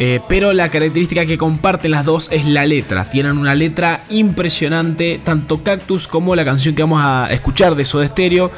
Eh, 0.00 0.20
pero 0.28 0.52
la 0.52 0.68
característica 0.68 1.26
que 1.26 1.36
comparten 1.36 1.90
las 1.90 2.04
dos 2.04 2.28
es 2.30 2.46
la 2.46 2.64
letra. 2.64 3.10
Tienen 3.10 3.36
una 3.36 3.56
letra 3.56 4.04
impresionante, 4.10 5.20
tanto 5.24 5.64
Cactus 5.64 6.06
como 6.06 6.36
la 6.36 6.44
canción 6.44 6.76
que 6.76 6.82
vamos 6.82 7.02
a 7.04 7.26
escuchar 7.32 7.74
de 7.74 7.84
Soda 7.84 8.06
Stereo, 8.06 8.52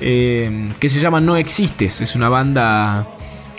eh, 0.00 0.70
que 0.80 0.88
se 0.88 0.98
llama 0.98 1.20
No 1.20 1.36
Existes. 1.36 2.00
Es 2.00 2.14
una 2.14 2.30
banda 2.30 3.06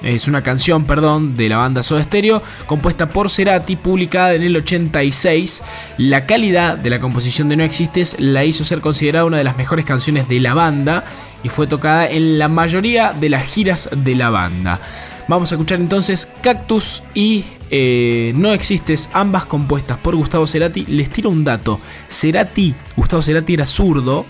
es 0.03 0.27
una 0.27 0.43
canción, 0.43 0.85
perdón, 0.85 1.35
de 1.35 1.49
la 1.49 1.57
banda 1.57 1.83
Soda 1.83 2.03
Stereo, 2.03 2.41
compuesta 2.65 3.09
por 3.09 3.29
Cerati, 3.29 3.75
publicada 3.75 4.33
en 4.33 4.43
el 4.43 4.55
86. 4.55 5.63
La 5.97 6.25
calidad 6.25 6.77
de 6.77 6.89
la 6.89 6.99
composición 6.99 7.49
de 7.49 7.57
No 7.57 7.63
Existes 7.63 8.15
la 8.19 8.45
hizo 8.45 8.63
ser 8.63 8.81
considerada 8.81 9.25
una 9.25 9.37
de 9.37 9.43
las 9.43 9.57
mejores 9.57 9.85
canciones 9.85 10.27
de 10.27 10.39
la 10.39 10.53
banda 10.53 11.05
y 11.43 11.49
fue 11.49 11.67
tocada 11.67 12.09
en 12.09 12.39
la 12.39 12.47
mayoría 12.47 13.13
de 13.13 13.29
las 13.29 13.45
giras 13.45 13.89
de 13.95 14.15
la 14.15 14.29
banda. 14.29 14.79
Vamos 15.27 15.51
a 15.51 15.55
escuchar 15.55 15.79
entonces 15.79 16.27
Cactus 16.41 17.03
y 17.13 17.45
eh, 17.69 18.33
No 18.35 18.51
Existes, 18.51 19.09
ambas 19.13 19.45
compuestas 19.45 19.97
por 19.99 20.15
Gustavo 20.15 20.47
Cerati. 20.47 20.85
Les 20.87 21.09
tiro 21.09 21.29
un 21.29 21.43
dato: 21.43 21.79
Cerati, 22.09 22.73
Gustavo 22.95 23.21
Cerati 23.21 23.53
era 23.53 23.65
zurdo 23.65 24.25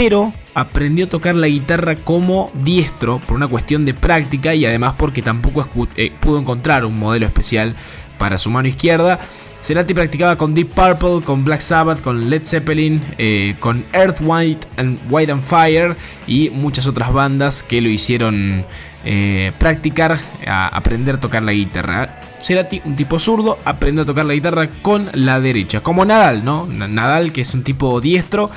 pero 0.00 0.32
aprendió 0.54 1.04
a 1.04 1.08
tocar 1.10 1.34
la 1.34 1.46
guitarra 1.46 1.94
como 1.94 2.50
diestro 2.54 3.20
por 3.20 3.36
una 3.36 3.48
cuestión 3.48 3.84
de 3.84 3.92
práctica 3.92 4.54
y 4.54 4.64
además 4.64 4.94
porque 4.96 5.20
tampoco 5.20 5.68
eh, 5.94 6.10
pudo 6.20 6.38
encontrar 6.38 6.86
un 6.86 6.98
modelo 6.98 7.26
especial 7.26 7.76
para 8.16 8.38
su 8.38 8.50
mano 8.50 8.66
izquierda. 8.66 9.20
Cerati 9.60 9.92
practicaba 9.92 10.36
con 10.36 10.54
Deep 10.54 10.70
Purple, 10.74 11.20
con 11.22 11.44
Black 11.44 11.60
Sabbath, 11.60 12.00
con 12.00 12.30
Led 12.30 12.42
Zeppelin, 12.44 13.14
eh, 13.18 13.56
con 13.60 13.84
Earth, 13.92 14.18
White 14.22 14.66
and, 14.78 14.98
White 15.10 15.36
Fire 15.46 15.96
y 16.26 16.48
muchas 16.48 16.86
otras 16.86 17.12
bandas 17.12 17.62
que 17.62 17.82
lo 17.82 17.90
hicieron 17.90 18.64
eh, 19.04 19.52
practicar, 19.58 20.18
a 20.46 20.68
aprender 20.68 21.16
a 21.16 21.20
tocar 21.20 21.42
la 21.42 21.52
guitarra. 21.52 22.20
Cerati, 22.40 22.80
un 22.86 22.96
tipo 22.96 23.18
zurdo, 23.18 23.58
aprende 23.66 24.00
a 24.00 24.04
tocar 24.06 24.24
la 24.24 24.32
guitarra 24.32 24.66
con 24.80 25.10
la 25.12 25.40
derecha. 25.40 25.82
Como 25.82 26.06
Nadal, 26.06 26.42
¿no? 26.42 26.64
Na- 26.66 26.88
Nadal, 26.88 27.30
que 27.30 27.42
es 27.42 27.52
un 27.52 27.62
tipo 27.62 28.00
diestro, 28.00 28.50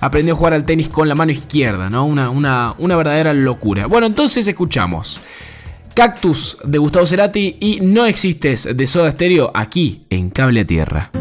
aprendió 0.00 0.34
a 0.34 0.36
jugar 0.36 0.54
al 0.54 0.64
tenis 0.64 0.88
con 0.88 1.08
la 1.08 1.16
mano 1.16 1.32
izquierda, 1.32 1.90
¿no? 1.90 2.06
Una, 2.06 2.30
una, 2.30 2.74
una 2.78 2.94
verdadera 2.94 3.34
locura. 3.34 3.86
Bueno, 3.86 4.06
entonces 4.06 4.46
escuchamos 4.46 5.20
Cactus 5.94 6.58
de 6.64 6.78
Gustavo 6.78 7.06
Cerati 7.06 7.56
y 7.60 7.78
No 7.80 8.04
Existes 8.04 8.68
de 8.76 8.86
Soda 8.88 9.12
Stereo 9.12 9.52
aquí 9.54 10.06
en 10.10 10.28
Cable 10.28 10.64
Tierra. 10.64 11.12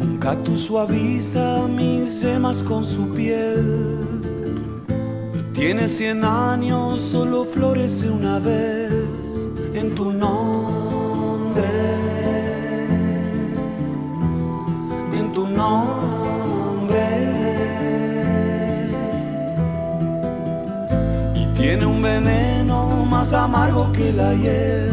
Un 0.00 0.18
cactus 0.20 0.60
suaviza 0.60 1.66
mis 1.66 2.20
yemas 2.20 2.62
con 2.62 2.84
su 2.84 3.08
piel. 3.14 4.20
Tiene 5.54 5.88
cien 5.88 6.24
años, 6.24 7.00
solo 7.00 7.46
florece 7.46 8.10
una 8.10 8.38
vez 8.38 9.48
en 9.72 9.94
tu 9.94 10.12
nombre. 10.12 10.91
Nombre. 15.54 17.06
Y 21.34 21.46
tiene 21.58 21.86
un 21.86 22.02
veneno 22.02 23.04
más 23.04 23.32
amargo 23.32 23.90
que 23.92 24.12
la 24.12 24.34
hiel. 24.34 24.90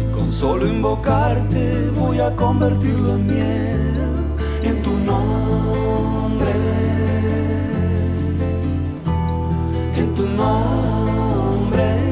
Y 0.00 0.12
con 0.14 0.32
solo 0.32 0.66
invocarte 0.66 1.90
voy 1.98 2.20
a 2.20 2.34
convertirlo 2.36 3.14
en 3.14 3.26
miel 3.26 3.82
en 4.62 4.82
tu 4.82 4.96
nombre. 4.96 6.52
En 9.96 10.14
tu 10.14 10.26
nombre. 10.26 12.11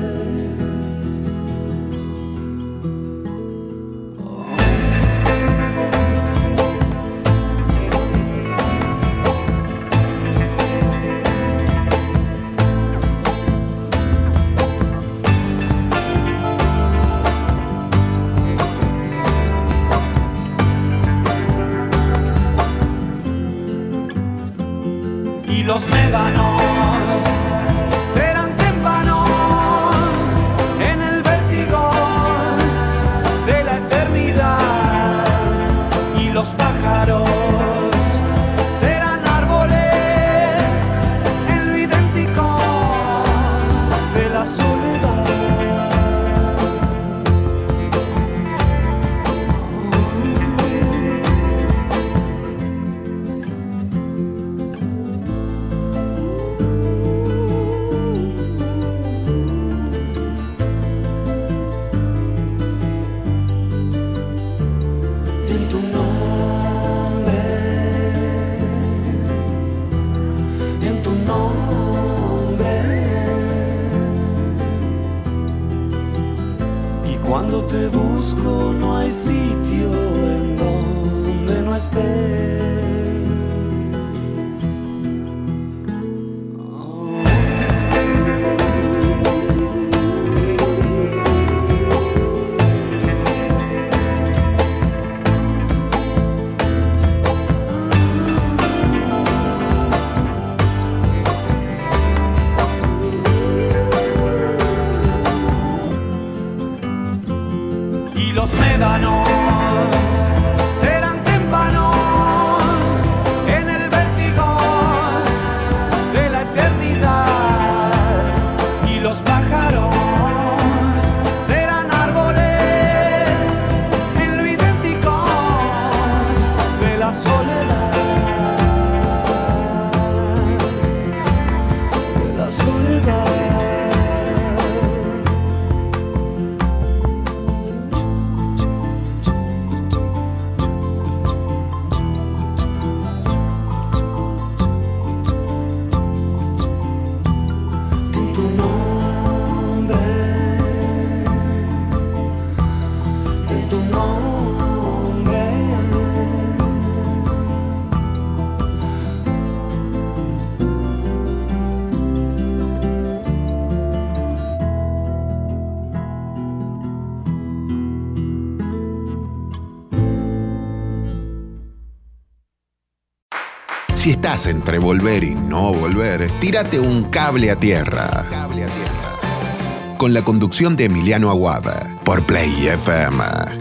entre 174.31 174.79
volver 174.79 175.25
y 175.25 175.35
no 175.35 175.73
volver, 175.73 176.39
tírate 176.39 176.79
un 176.79 177.03
cable 177.03 177.51
a 177.51 177.57
tierra. 177.57 178.25
Cable 178.29 178.63
a 178.63 178.67
tierra. 178.67 179.97
Con 179.97 180.13
la 180.13 180.23
conducción 180.23 180.77
de 180.77 180.85
Emiliano 180.85 181.29
Aguada, 181.29 181.99
por 182.05 182.25
Play 182.25 182.67
FM. 182.67 183.60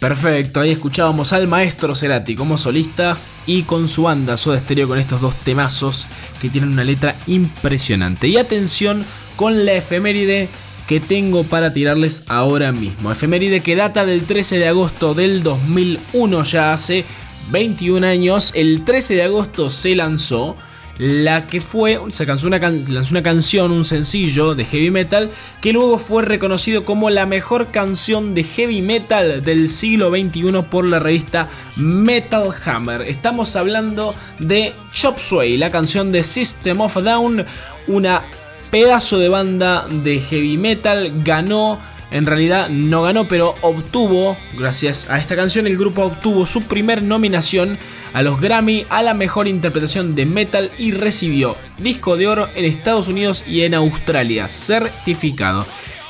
Perfecto, 0.00 0.60
ahí 0.60 0.70
escuchábamos 0.70 1.34
al 1.34 1.46
maestro 1.46 1.94
Cerati 1.94 2.34
como 2.34 2.56
solista 2.56 3.18
y 3.46 3.64
con 3.64 3.86
su 3.86 4.04
banda 4.04 4.38
Soda 4.38 4.58
Stereo 4.58 4.88
con 4.88 4.98
estos 4.98 5.20
dos 5.20 5.34
temazos 5.36 6.06
que 6.40 6.48
tienen 6.48 6.70
una 6.70 6.84
letra 6.84 7.16
impresionante. 7.26 8.26
Y 8.26 8.38
atención 8.38 9.04
con 9.36 9.66
la 9.66 9.74
efeméride 9.74 10.48
que 10.86 11.00
tengo 11.00 11.44
para 11.44 11.74
tirarles 11.74 12.22
ahora 12.28 12.72
mismo. 12.72 13.12
Efeméride 13.12 13.60
que 13.60 13.76
data 13.76 14.06
del 14.06 14.24
13 14.24 14.58
de 14.58 14.68
agosto 14.68 15.12
del 15.12 15.42
2001, 15.42 16.44
ya 16.44 16.72
hace 16.72 17.04
21 17.50 18.06
años. 18.06 18.52
El 18.54 18.84
13 18.86 19.16
de 19.16 19.22
agosto 19.24 19.68
se 19.68 19.94
lanzó 19.94 20.56
la 21.00 21.46
que 21.46 21.62
fue, 21.62 21.98
se 22.08 22.26
lanzó 22.26 22.46
una, 22.46 22.60
canción, 22.60 23.72
un 23.72 23.86
sencillo 23.86 24.54
de 24.54 24.66
heavy 24.66 24.90
metal, 24.90 25.30
que 25.62 25.72
luego 25.72 25.96
fue 25.96 26.22
reconocido 26.22 26.84
como 26.84 27.08
la 27.08 27.24
mejor 27.24 27.70
canción 27.70 28.34
de 28.34 28.44
heavy 28.44 28.82
metal 28.82 29.42
del 29.42 29.70
siglo 29.70 30.10
XXI 30.10 30.62
por 30.70 30.84
la 30.84 30.98
revista 30.98 31.48
Metal 31.76 32.50
Hammer. 32.66 33.00
Estamos 33.00 33.56
hablando 33.56 34.14
de 34.40 34.74
Chop 34.92 35.18
Suey, 35.18 35.56
la 35.56 35.70
canción 35.70 36.12
de 36.12 36.22
System 36.22 36.82
of 36.82 36.94
Down, 36.96 37.46
una 37.86 38.24
pedazo 38.70 39.18
de 39.18 39.30
banda 39.30 39.86
de 39.88 40.20
heavy 40.20 40.58
metal, 40.58 41.22
ganó 41.24 41.80
en 42.10 42.26
realidad 42.26 42.68
no 42.68 43.02
ganó, 43.02 43.28
pero 43.28 43.54
obtuvo, 43.60 44.36
gracias 44.56 45.08
a 45.10 45.18
esta 45.18 45.36
canción, 45.36 45.66
el 45.66 45.76
grupo 45.76 46.02
obtuvo 46.02 46.46
su 46.46 46.62
primer 46.62 47.02
nominación 47.02 47.78
a 48.12 48.22
los 48.22 48.40
Grammy 48.40 48.86
a 48.88 49.02
la 49.02 49.14
mejor 49.14 49.46
interpretación 49.46 50.14
de 50.14 50.26
metal 50.26 50.70
y 50.78 50.92
recibió 50.92 51.56
disco 51.78 52.16
de 52.16 52.26
oro 52.26 52.48
en 52.54 52.64
Estados 52.64 53.08
Unidos 53.08 53.44
y 53.46 53.62
en 53.62 53.74
Australia, 53.74 54.48
certificado. 54.48 55.66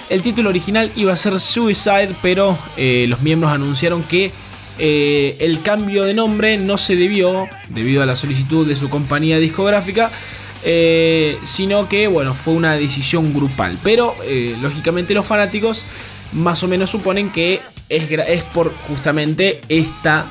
El 0.08 0.22
título 0.22 0.48
original 0.48 0.90
iba 0.96 1.12
a 1.12 1.16
ser 1.16 1.38
Suicide, 1.38 2.16
pero 2.20 2.58
eh, 2.76 3.06
los 3.08 3.22
miembros 3.22 3.52
anunciaron 3.52 4.02
que 4.02 4.32
eh, 4.78 5.36
el 5.40 5.60
cambio 5.62 6.04
de 6.04 6.14
nombre 6.14 6.56
no 6.56 6.78
se 6.78 6.96
debió, 6.96 7.48
debido 7.68 8.02
a 8.02 8.06
la 8.06 8.16
solicitud 8.16 8.66
de 8.66 8.74
su 8.74 8.88
compañía 8.88 9.38
discográfica, 9.38 10.10
eh, 10.64 11.38
sino 11.42 11.88
que 11.88 12.08
bueno, 12.08 12.34
fue 12.34 12.54
una 12.54 12.74
decisión 12.74 13.32
grupal. 13.34 13.78
Pero 13.82 14.14
eh, 14.24 14.56
lógicamente 14.60 15.14
los 15.14 15.26
fanáticos 15.26 15.84
más 16.32 16.62
o 16.62 16.68
menos 16.68 16.90
suponen 16.90 17.30
que 17.30 17.60
es, 17.88 18.10
es 18.10 18.42
por 18.44 18.72
justamente 18.86 19.60
esta 19.68 20.26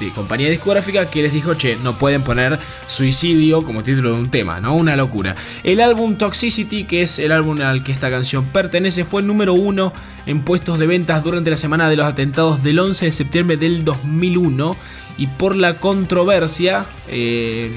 de 0.00 0.10
compañía 0.10 0.50
discográfica 0.50 1.08
que 1.08 1.22
les 1.22 1.32
dijo, 1.32 1.54
che, 1.54 1.76
no 1.76 1.98
pueden 1.98 2.22
poner 2.22 2.58
suicidio 2.86 3.64
como 3.64 3.82
título 3.82 4.12
de 4.12 4.18
un 4.18 4.30
tema, 4.30 4.60
¿no? 4.60 4.74
Una 4.74 4.96
locura. 4.96 5.36
El 5.62 5.80
álbum 5.80 6.16
Toxicity, 6.16 6.84
que 6.84 7.02
es 7.02 7.18
el 7.18 7.32
álbum 7.32 7.60
al 7.60 7.82
que 7.82 7.92
esta 7.92 8.10
canción 8.10 8.46
pertenece, 8.46 9.04
fue 9.04 9.20
el 9.20 9.26
número 9.26 9.54
uno 9.54 9.92
en 10.26 10.42
puestos 10.42 10.78
de 10.78 10.86
ventas 10.86 11.22
durante 11.22 11.50
la 11.50 11.56
semana 11.56 11.88
de 11.88 11.96
los 11.96 12.06
atentados 12.06 12.62
del 12.62 12.78
11 12.78 13.06
de 13.06 13.12
septiembre 13.12 13.56
del 13.56 13.84
2001 13.84 14.76
y 15.18 15.26
por 15.26 15.56
la 15.56 15.78
controversia 15.78 16.86
eh, 17.08 17.70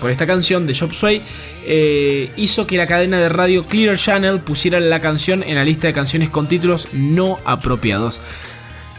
por 0.00 0.10
esta 0.10 0.26
canción 0.26 0.66
de 0.66 0.74
Chop 0.74 0.92
Suey 0.92 1.22
eh, 1.66 2.30
hizo 2.36 2.66
que 2.66 2.76
la 2.76 2.86
cadena 2.86 3.18
de 3.18 3.28
radio 3.28 3.64
Clear 3.64 3.96
Channel 3.96 4.40
pusiera 4.40 4.78
la 4.80 5.00
canción 5.00 5.42
en 5.42 5.54
la 5.54 5.64
lista 5.64 5.86
de 5.86 5.92
canciones 5.92 6.30
con 6.30 6.46
títulos 6.46 6.88
no 6.92 7.38
apropiados. 7.44 8.20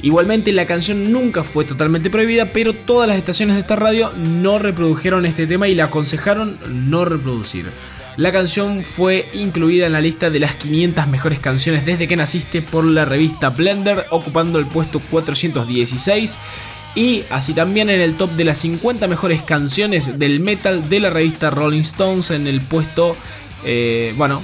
Igualmente 0.01 0.51
la 0.51 0.65
canción 0.65 1.11
nunca 1.11 1.43
fue 1.43 1.65
totalmente 1.65 2.09
prohibida, 2.09 2.51
pero 2.51 2.73
todas 2.73 3.07
las 3.07 3.17
estaciones 3.17 3.55
de 3.55 3.61
esta 3.61 3.75
radio 3.75 4.11
no 4.13 4.59
reprodujeron 4.59 5.25
este 5.25 5.47
tema 5.47 5.67
y 5.67 5.75
le 5.75 5.83
aconsejaron 5.83 6.57
no 6.69 7.05
reproducir. 7.05 7.71
La 8.17 8.31
canción 8.31 8.83
fue 8.83 9.29
incluida 9.33 9.87
en 9.87 9.93
la 9.93 10.01
lista 10.01 10.29
de 10.29 10.39
las 10.39 10.55
500 10.55 11.07
mejores 11.07 11.39
canciones 11.39 11.85
desde 11.85 12.07
que 12.07 12.15
naciste 12.15 12.61
por 12.61 12.85
la 12.85 13.03
revista 13.03 13.49
Blender, 13.49 14.05
ocupando 14.09 14.57
el 14.57 14.65
puesto 14.65 15.01
416 15.11 16.39
y 16.95 17.23
así 17.29 17.53
también 17.53 17.89
en 17.89 17.99
el 17.99 18.15
top 18.15 18.31
de 18.31 18.45
las 18.45 18.59
50 18.59 19.07
mejores 19.07 19.41
canciones 19.43 20.17
del 20.17 20.39
metal 20.39 20.87
de 20.89 21.01
la 21.01 21.09
revista 21.09 21.49
Rolling 21.49 21.81
Stones 21.81 22.31
en 22.31 22.47
el 22.47 22.61
puesto, 22.61 23.17
eh, 23.65 24.13
bueno, 24.17 24.41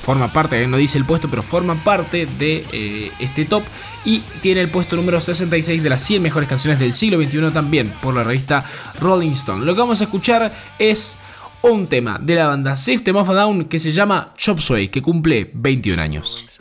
forma 0.00 0.32
parte, 0.32 0.66
no 0.66 0.76
dice 0.76 0.98
el 0.98 1.04
puesto, 1.04 1.28
pero 1.28 1.42
forma 1.42 1.76
parte 1.76 2.26
de 2.26 2.66
eh, 2.72 3.10
este 3.20 3.44
top 3.44 3.62
y 4.04 4.20
tiene 4.42 4.60
el 4.60 4.68
puesto 4.68 4.96
número 4.96 5.20
66 5.20 5.82
de 5.82 5.88
las 5.88 6.02
100 6.02 6.22
mejores 6.22 6.48
canciones 6.48 6.80
del 6.80 6.92
siglo 6.92 7.22
XXI 7.22 7.52
también 7.52 7.92
por 8.02 8.14
la 8.14 8.24
revista 8.24 8.64
Rolling 9.00 9.32
Stone. 9.32 9.64
Lo 9.64 9.74
que 9.74 9.80
vamos 9.80 10.00
a 10.00 10.04
escuchar 10.04 10.52
es 10.78 11.16
un 11.62 11.86
tema 11.86 12.18
de 12.20 12.34
la 12.34 12.48
banda 12.48 12.74
System 12.74 13.16
of 13.16 13.30
a 13.30 13.34
Down 13.34 13.66
que 13.66 13.78
se 13.78 13.92
llama 13.92 14.32
Chop 14.36 14.58
Suey, 14.58 14.88
que 14.88 15.00
cumple 15.00 15.50
21 15.54 16.02
años. 16.02 16.51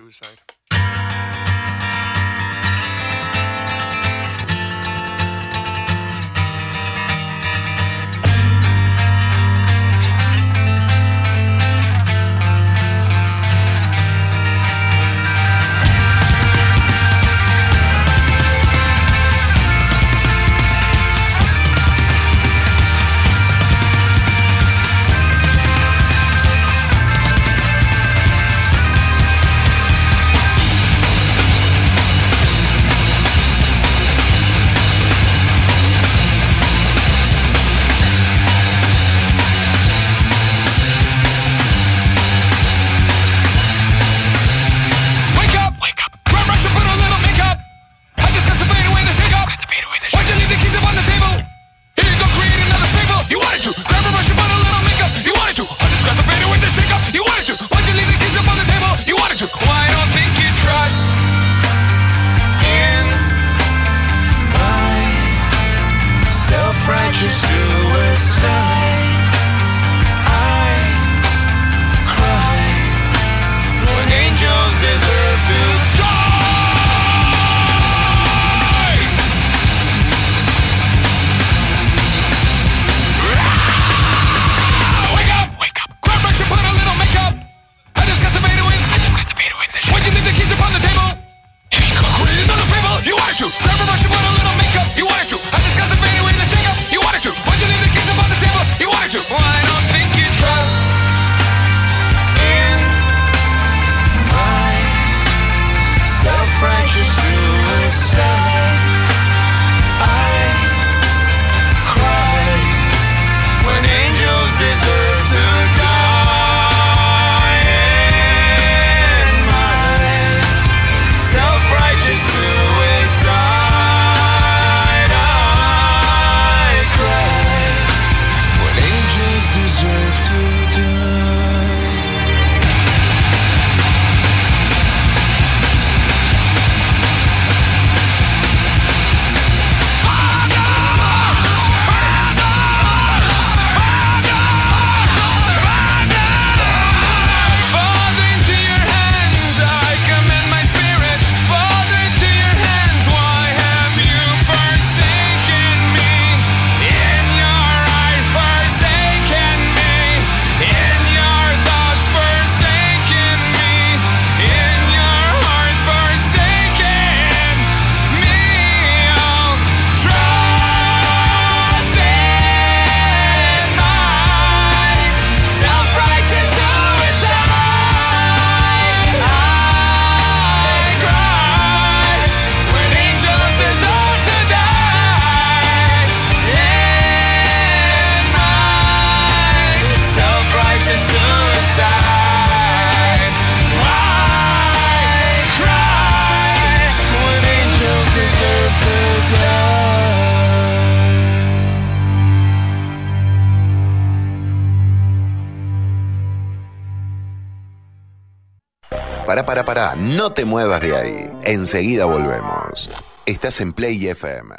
Para, 209.31 209.45
para, 209.45 209.63
para, 209.63 209.95
no 209.95 210.33
te 210.33 210.43
muevas 210.43 210.81
de 210.81 210.93
ahí. 210.93 211.31
Enseguida 211.45 212.03
volvemos. 212.03 212.89
Estás 213.25 213.61
en 213.61 213.71
Play 213.71 214.09
FM. 214.09 214.53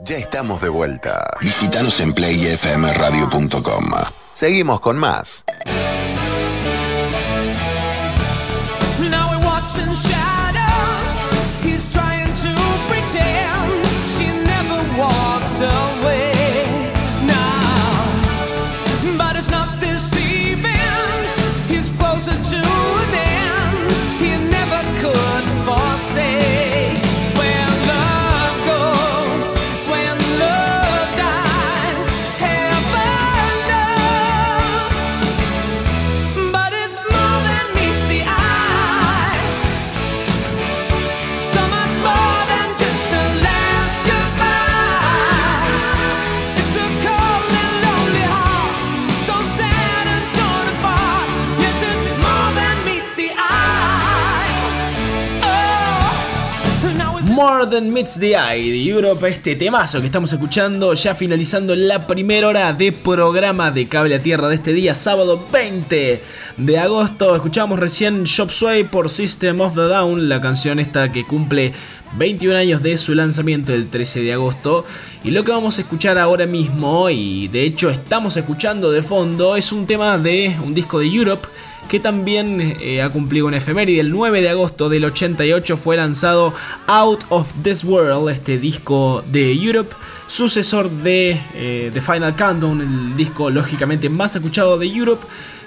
Ya 0.00 0.18
estamos 0.18 0.60
de 0.60 0.68
vuelta. 0.68 1.26
Visítanos 1.40 1.98
en 2.00 2.12
playfmradio.com. 2.12 3.84
Seguimos 4.34 4.80
con 4.80 4.98
más. 4.98 5.46
Than 57.74 57.92
Meets 57.92 58.20
the 58.20 58.36
Eye 58.36 58.70
de 58.70 58.88
Europe, 58.88 59.28
este 59.28 59.56
temazo 59.56 59.98
que 59.98 60.06
estamos 60.06 60.32
escuchando, 60.32 60.94
ya 60.94 61.12
finalizando 61.16 61.74
la 61.74 62.06
primera 62.06 62.46
hora 62.46 62.72
de 62.72 62.92
programa 62.92 63.72
de 63.72 63.88
Cable 63.88 64.14
a 64.14 64.20
Tierra 64.20 64.48
de 64.48 64.54
este 64.54 64.72
día, 64.72 64.94
sábado 64.94 65.44
20 65.52 66.22
de 66.56 66.78
agosto. 66.78 67.34
Escuchamos 67.34 67.80
recién 67.80 68.22
Shop 68.22 68.50
Sway 68.50 68.84
por 68.84 69.10
System 69.10 69.60
of 69.60 69.74
the 69.74 69.80
Down, 69.80 70.28
la 70.28 70.40
canción 70.40 70.78
esta 70.78 71.10
que 71.10 71.24
cumple 71.24 71.72
21 72.16 72.56
años 72.56 72.80
de 72.80 72.96
su 72.96 73.12
lanzamiento 73.12 73.74
el 73.74 73.88
13 73.90 74.22
de 74.22 74.34
agosto. 74.34 74.84
Y 75.24 75.32
lo 75.32 75.42
que 75.42 75.50
vamos 75.50 75.78
a 75.78 75.80
escuchar 75.80 76.16
ahora 76.16 76.46
mismo, 76.46 77.10
y 77.10 77.48
de 77.48 77.64
hecho 77.64 77.90
estamos 77.90 78.36
escuchando 78.36 78.92
de 78.92 79.02
fondo, 79.02 79.56
es 79.56 79.72
un 79.72 79.84
tema 79.84 80.16
de 80.16 80.56
un 80.64 80.74
disco 80.74 81.00
de 81.00 81.08
Europe 81.08 81.48
que 81.88 82.00
también 82.00 82.76
eh, 82.80 83.02
ha 83.02 83.10
cumplido 83.10 83.46
una 83.46 83.58
efeméride. 83.58 84.00
El 84.00 84.10
9 84.10 84.40
de 84.40 84.48
agosto 84.48 84.88
del 84.88 85.04
88 85.04 85.76
fue 85.76 85.96
lanzado 85.96 86.54
Out 86.86 87.24
of 87.28 87.52
This 87.62 87.84
World, 87.84 88.30
este 88.30 88.58
disco 88.58 89.22
de 89.26 89.52
Europe, 89.52 89.94
sucesor 90.26 90.90
de 90.90 91.40
eh, 91.54 91.90
The 91.92 92.00
Final 92.00 92.34
Countdown, 92.36 92.80
el 92.80 93.16
disco 93.16 93.50
lógicamente 93.50 94.08
más 94.08 94.34
escuchado 94.36 94.78
de 94.78 94.86
Europe. 94.86 95.24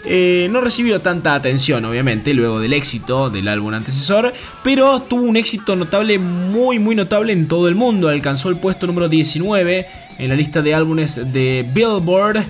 Eh, 0.10 0.48
no 0.52 0.62
recibió 0.62 1.02
tanta 1.02 1.36
atención, 1.36 1.84
obviamente, 1.84 2.34
luego 2.34 2.60
del 2.60 2.74
éxito 2.74 3.30
del 3.30 3.48
álbum 3.48 3.74
antecesor, 3.74 4.34
pero 4.64 5.02
tuvo 5.02 5.24
un 5.24 5.36
éxito 5.36 5.76
notable, 5.76 6.18
muy, 6.18 6.80
muy 6.80 6.96
notable 6.96 7.34
en 7.34 7.48
todo 7.48 7.68
el 7.68 7.76
mundo. 7.76 8.08
Alcanzó 8.08 8.50
el 8.50 8.58
puesto 8.58 8.88
número 8.88 9.10
19 9.10 9.88
en 10.18 10.30
la 10.30 10.36
lista 10.36 10.62
de 10.62 10.74
álbumes 10.74 11.34
de 11.34 11.70
Billboard. 11.74 12.46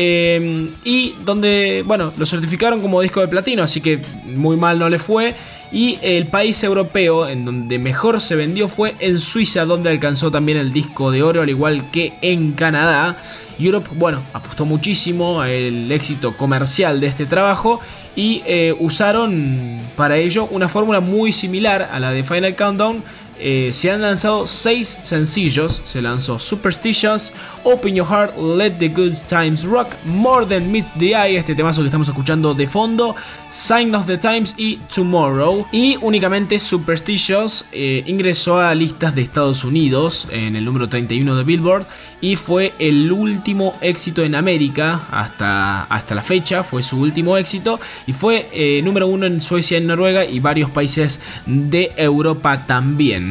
Eh, 0.00 0.70
y 0.84 1.16
donde, 1.24 1.82
bueno, 1.84 2.12
lo 2.16 2.24
certificaron 2.24 2.80
como 2.80 3.00
disco 3.00 3.20
de 3.20 3.26
platino, 3.26 3.64
así 3.64 3.80
que 3.80 4.00
muy 4.26 4.56
mal 4.56 4.78
no 4.78 4.88
le 4.88 5.00
fue. 5.00 5.34
Y 5.72 5.98
el 6.02 6.28
país 6.28 6.62
europeo 6.62 7.28
en 7.28 7.44
donde 7.44 7.80
mejor 7.80 8.20
se 8.20 8.36
vendió 8.36 8.68
fue 8.68 8.94
en 9.00 9.18
Suiza, 9.18 9.64
donde 9.64 9.90
alcanzó 9.90 10.30
también 10.30 10.56
el 10.56 10.72
disco 10.72 11.10
de 11.10 11.24
oro, 11.24 11.42
al 11.42 11.50
igual 11.50 11.90
que 11.90 12.12
en 12.22 12.52
Canadá. 12.52 13.20
Europe, 13.58 13.90
bueno, 13.96 14.22
apostó 14.32 14.64
muchísimo 14.64 15.42
el 15.42 15.90
éxito 15.90 16.36
comercial 16.36 17.00
de 17.00 17.08
este 17.08 17.26
trabajo 17.26 17.80
y 18.14 18.42
eh, 18.46 18.76
usaron 18.78 19.80
para 19.96 20.16
ello 20.16 20.46
una 20.52 20.68
fórmula 20.68 21.00
muy 21.00 21.32
similar 21.32 21.88
a 21.90 21.98
la 21.98 22.12
de 22.12 22.22
Final 22.22 22.54
Countdown. 22.54 23.02
Eh, 23.40 23.70
se 23.72 23.90
han 23.90 24.02
lanzado 24.02 24.46
6 24.46 24.98
sencillos. 25.02 25.82
Se 25.84 26.02
lanzó 26.02 26.38
Superstitious, 26.38 27.32
Open 27.64 27.94
Your 27.94 28.06
Heart, 28.06 28.36
Let 28.38 28.72
the 28.78 28.88
Good 28.88 29.14
Times 29.28 29.64
Rock, 29.64 29.94
More 30.04 30.46
Than 30.46 30.70
Meets 30.70 30.94
the 30.94 31.10
Eye, 31.10 31.36
este 31.36 31.54
temazo 31.54 31.82
que 31.82 31.86
estamos 31.88 32.08
escuchando 32.08 32.54
de 32.54 32.66
fondo, 32.66 33.14
Sign 33.50 33.94
of 33.94 34.06
the 34.06 34.18
Times 34.18 34.54
y 34.56 34.76
Tomorrow. 34.94 35.66
Y 35.72 35.96
únicamente 36.00 36.58
Superstitious 36.58 37.64
eh, 37.72 38.02
ingresó 38.06 38.60
a 38.60 38.74
listas 38.74 39.14
de 39.14 39.22
Estados 39.22 39.64
Unidos 39.64 40.28
en 40.30 40.56
el 40.56 40.64
número 40.64 40.88
31 40.88 41.36
de 41.36 41.44
Billboard 41.44 41.86
y 42.20 42.36
fue 42.36 42.72
el 42.78 43.10
último 43.12 43.74
éxito 43.80 44.22
en 44.24 44.34
América 44.34 45.00
hasta, 45.10 45.84
hasta 45.84 46.14
la 46.14 46.22
fecha. 46.22 46.62
Fue 46.62 46.82
su 46.82 46.98
último 46.98 47.36
éxito 47.36 47.78
y 48.06 48.12
fue 48.12 48.48
eh, 48.52 48.80
número 48.82 49.06
uno 49.06 49.26
en 49.26 49.40
Suecia, 49.40 49.78
en 49.78 49.86
Noruega 49.86 50.24
y 50.24 50.40
varios 50.40 50.70
países 50.70 51.20
de 51.46 51.92
Europa 51.96 52.66
también. 52.66 53.27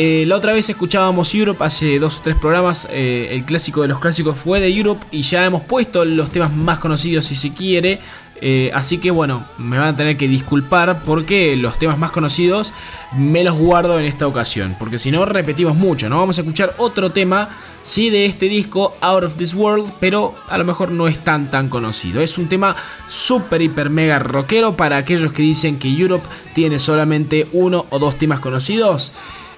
Eh, 0.00 0.26
la 0.28 0.36
otra 0.36 0.52
vez 0.52 0.68
escuchábamos 0.68 1.34
Europe 1.34 1.64
hace 1.64 1.98
dos 1.98 2.20
o 2.20 2.22
tres 2.22 2.36
programas. 2.36 2.86
eh, 2.88 3.30
el 3.32 3.44
clásico 3.44 3.82
de 3.82 3.88
los 3.88 3.98
clásicos 3.98 4.38
fue 4.38 4.60
de 4.60 4.68
Europe 4.68 5.04
y 5.10 5.22
ya 5.22 5.44
hemos 5.44 5.62
puesto 5.62 6.04
los 6.04 6.30
temas 6.30 6.54
más 6.54 6.78
conocidos 6.78 7.24
si 7.24 7.34
se 7.34 7.52
quiere. 7.52 7.98
Eh, 8.40 8.70
así 8.72 8.98
que 8.98 9.10
bueno, 9.10 9.44
me 9.58 9.76
van 9.76 9.88
a 9.88 9.96
tener 9.96 10.16
que 10.16 10.28
disculpar 10.28 11.02
porque 11.04 11.56
los 11.56 11.80
temas 11.80 11.98
más 11.98 12.12
conocidos 12.12 12.72
me 13.16 13.42
los 13.42 13.58
guardo 13.58 13.98
en 13.98 14.06
esta 14.06 14.28
ocasión. 14.28 14.76
Porque 14.78 15.00
si 15.00 15.10
no, 15.10 15.24
repetimos 15.24 15.74
mucho. 15.74 16.08
No 16.08 16.18
vamos 16.18 16.38
a 16.38 16.42
escuchar 16.42 16.74
otro 16.78 17.10
tema, 17.10 17.48
sí, 17.82 18.08
de 18.08 18.24
este 18.24 18.48
disco, 18.48 18.96
Out 19.00 19.24
of 19.24 19.34
This 19.34 19.52
World, 19.52 19.90
pero 19.98 20.36
a 20.48 20.58
lo 20.58 20.64
mejor 20.64 20.92
no 20.92 21.08
es 21.08 21.18
tan 21.18 21.50
tan 21.50 21.68
conocido. 21.68 22.20
Es 22.20 22.38
un 22.38 22.48
tema 22.48 22.76
super, 23.08 23.60
hiper, 23.60 23.90
mega 23.90 24.20
rockero 24.20 24.76
para 24.76 24.96
aquellos 24.96 25.32
que 25.32 25.42
dicen 25.42 25.76
que 25.76 25.88
Europe 25.88 26.28
tiene 26.54 26.78
solamente 26.78 27.48
uno 27.50 27.84
o 27.90 27.98
dos 27.98 28.16
temas 28.16 28.38
conocidos. 28.38 29.12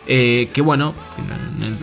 Eh, 0.06 0.48
que 0.52 0.62
bueno, 0.62 0.94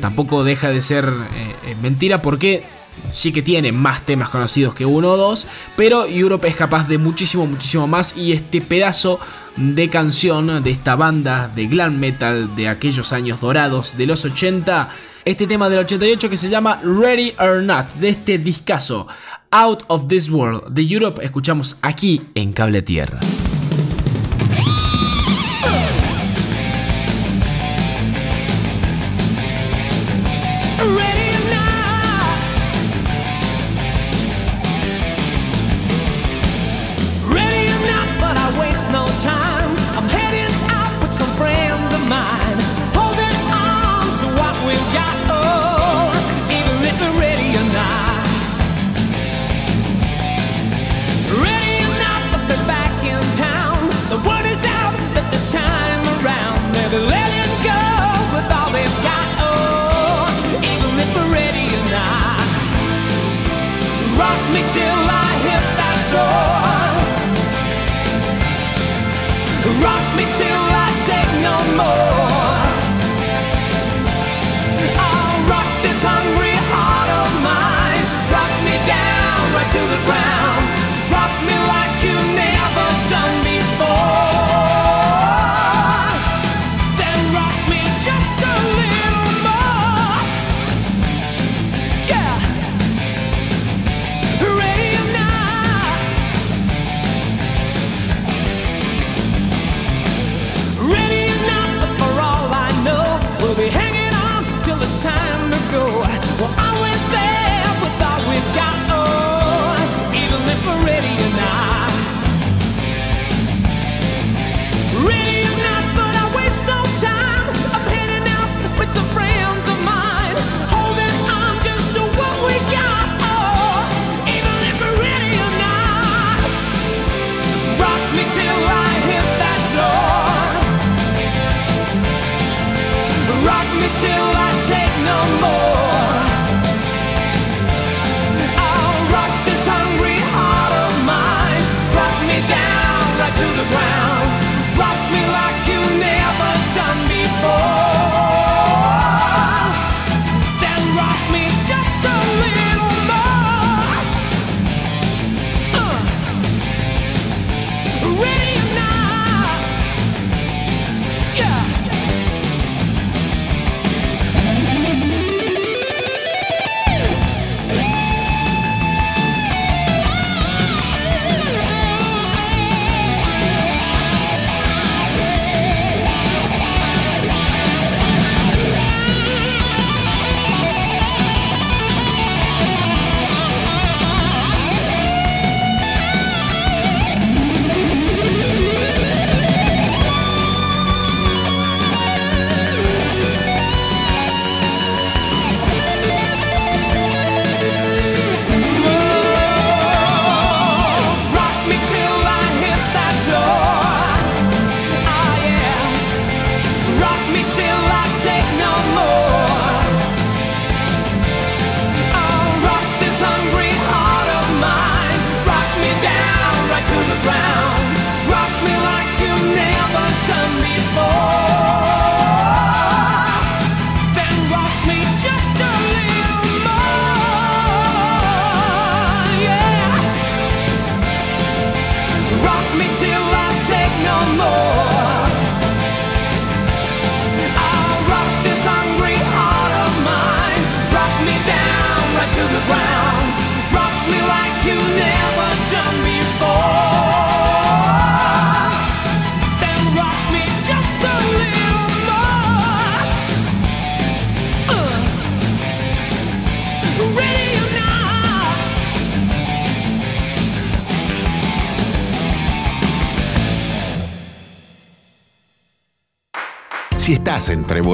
tampoco 0.01 0.43
deja 0.43 0.70
de 0.70 0.82
ser 0.82 1.05
eh, 1.05 1.55
eh, 1.65 1.76
mentira 1.82 2.22
porque 2.22 2.63
sí 3.09 3.32
que 3.32 3.41
tiene 3.41 3.72
más 3.72 4.05
temas 4.05 4.30
conocidos 4.30 4.74
que 4.74 4.86
uno 4.86 5.11
o 5.11 5.18
dos, 5.18 5.47
pero 5.76 6.05
Europe 6.05 6.47
es 6.47 6.55
capaz 6.55 6.88
de 6.88 6.97
muchísimo, 6.97 7.45
muchísimo 7.45 7.88
más 7.88 8.18
y 8.18 8.34
este 8.34 8.59
pedazo 8.59 9.20
de 9.55 9.88
canción 9.89 10.63
de 10.63 10.72
esta 10.72 10.95
banda 10.95 11.47
de 11.47 11.68
glam 11.68 11.99
metal 11.99 12.55
de 12.55 12.68
aquellos 12.68 13.13
años 13.13 13.39
dorados 13.39 13.95
de 13.97 14.07
los 14.07 14.26
80, 14.26 14.89
este 15.26 15.47
tema 15.47 15.70
del 15.70 15.80
88 15.80 16.30
que 16.30 16.38
se 16.38 16.49
llama 16.49 16.82
Ready 16.84 17.34
or 17.39 17.61
Not, 17.61 17.93
de 17.95 18.09
este 18.09 18.39
discazo 18.39 19.07
Out 19.51 19.84
of 19.88 20.07
This 20.07 20.30
World 20.30 20.74
de 20.74 20.82
Europe, 20.82 21.24
escuchamos 21.24 21.78
aquí 21.82 22.22
en 22.36 22.51
Cable 22.51 22.82
Tierra. 22.82 23.20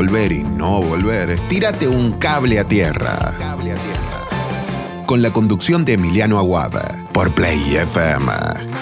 Volver 0.04 0.34
y 0.34 0.44
no 0.44 0.82
volver, 0.82 1.40
tírate 1.48 1.88
un 1.88 2.12
cable 2.12 2.60
a 2.60 2.66
tierra. 2.66 3.38
Cable 3.40 3.72
a 3.72 3.76
tierra. 3.76 5.06
Con 5.06 5.22
la 5.22 5.32
conducción 5.32 5.86
de 5.86 5.94
Emiliano 5.94 6.38
Aguada 6.40 7.08
por 7.14 7.34
Play 7.34 7.78
FM. 7.78 8.73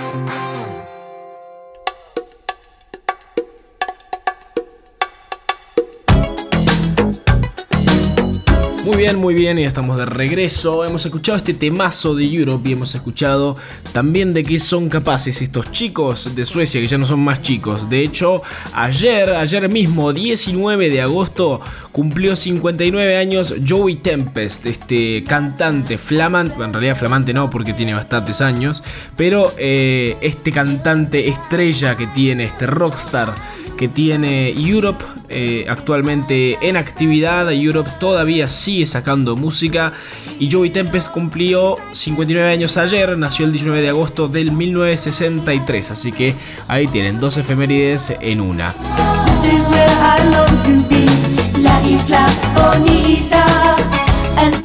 Bien, 9.02 9.18
muy 9.18 9.34
bien, 9.34 9.58
y 9.58 9.64
estamos 9.64 9.98
de 9.98 10.06
regreso. 10.06 10.86
Hemos 10.86 11.04
escuchado 11.08 11.36
este 11.36 11.56
temazo 11.56 12.14
de 12.14 12.24
Europe 12.24 12.70
y 12.70 12.74
hemos 12.74 12.94
escuchado 12.94 13.58
también 13.94 14.32
de 14.32 14.44
qué 14.44 14.60
son 14.60 14.90
capaces 14.90 15.42
estos 15.42 15.72
chicos 15.72 16.36
de 16.36 16.46
Suecia, 16.46 16.80
que 16.80 16.86
ya 16.86 17.00
no 17.00 17.08
son 17.08 17.22
más 17.22 17.42
chicos. 17.42 17.90
De 17.90 18.04
hecho, 18.04 18.44
ayer, 18.76 19.32
ayer 19.32 19.68
mismo, 19.70 20.14
19 20.14 20.92
de 20.92 21.02
agosto, 21.02 21.62
cumplió 21.92 22.36
59 22.36 23.18
años 23.18 23.56
Joey 23.68 23.96
Tempest, 23.96 24.68
este 24.68 25.24
cantante 25.24 25.98
flamante, 25.98 26.62
en 26.64 26.72
realidad 26.72 26.96
flamante 26.96 27.34
no, 27.34 27.50
porque 27.50 27.74
tiene 27.74 27.96
bastantes 27.96 28.40
años, 28.40 28.84
pero 29.18 29.52
eh, 29.58 30.16
este 30.22 30.52
cantante 30.52 31.28
estrella 31.28 31.98
que 31.98 32.06
tiene, 32.06 32.44
este 32.44 32.68
rockstar 32.68 33.34
que 33.82 33.88
tiene 33.88 34.52
Europe 34.52 35.04
eh, 35.28 35.66
actualmente 35.68 36.56
en 36.62 36.78
actividad. 36.78 37.52
Europe 37.52 37.90
todavía 38.00 38.48
sigue 38.48 38.86
sacando 38.86 39.36
música. 39.36 39.92
Y 40.38 40.52
Joey 40.52 40.70
Tempest 40.70 41.10
cumplió 41.12 41.78
59 41.92 42.48
años 42.48 42.78
ayer, 42.78 43.18
nació 43.18 43.48
el 43.48 43.54
19 43.54 43.82
de 43.82 43.90
agosto 43.90 44.28
del 44.28 44.52
1963. 44.52 45.90
Así 45.90 46.12
que 46.12 46.36
ahí 46.68 46.86
tienen 46.90 47.20
dos 47.20 47.38
efemérides 47.38 48.14
en 48.22 48.42
una. 48.42 48.72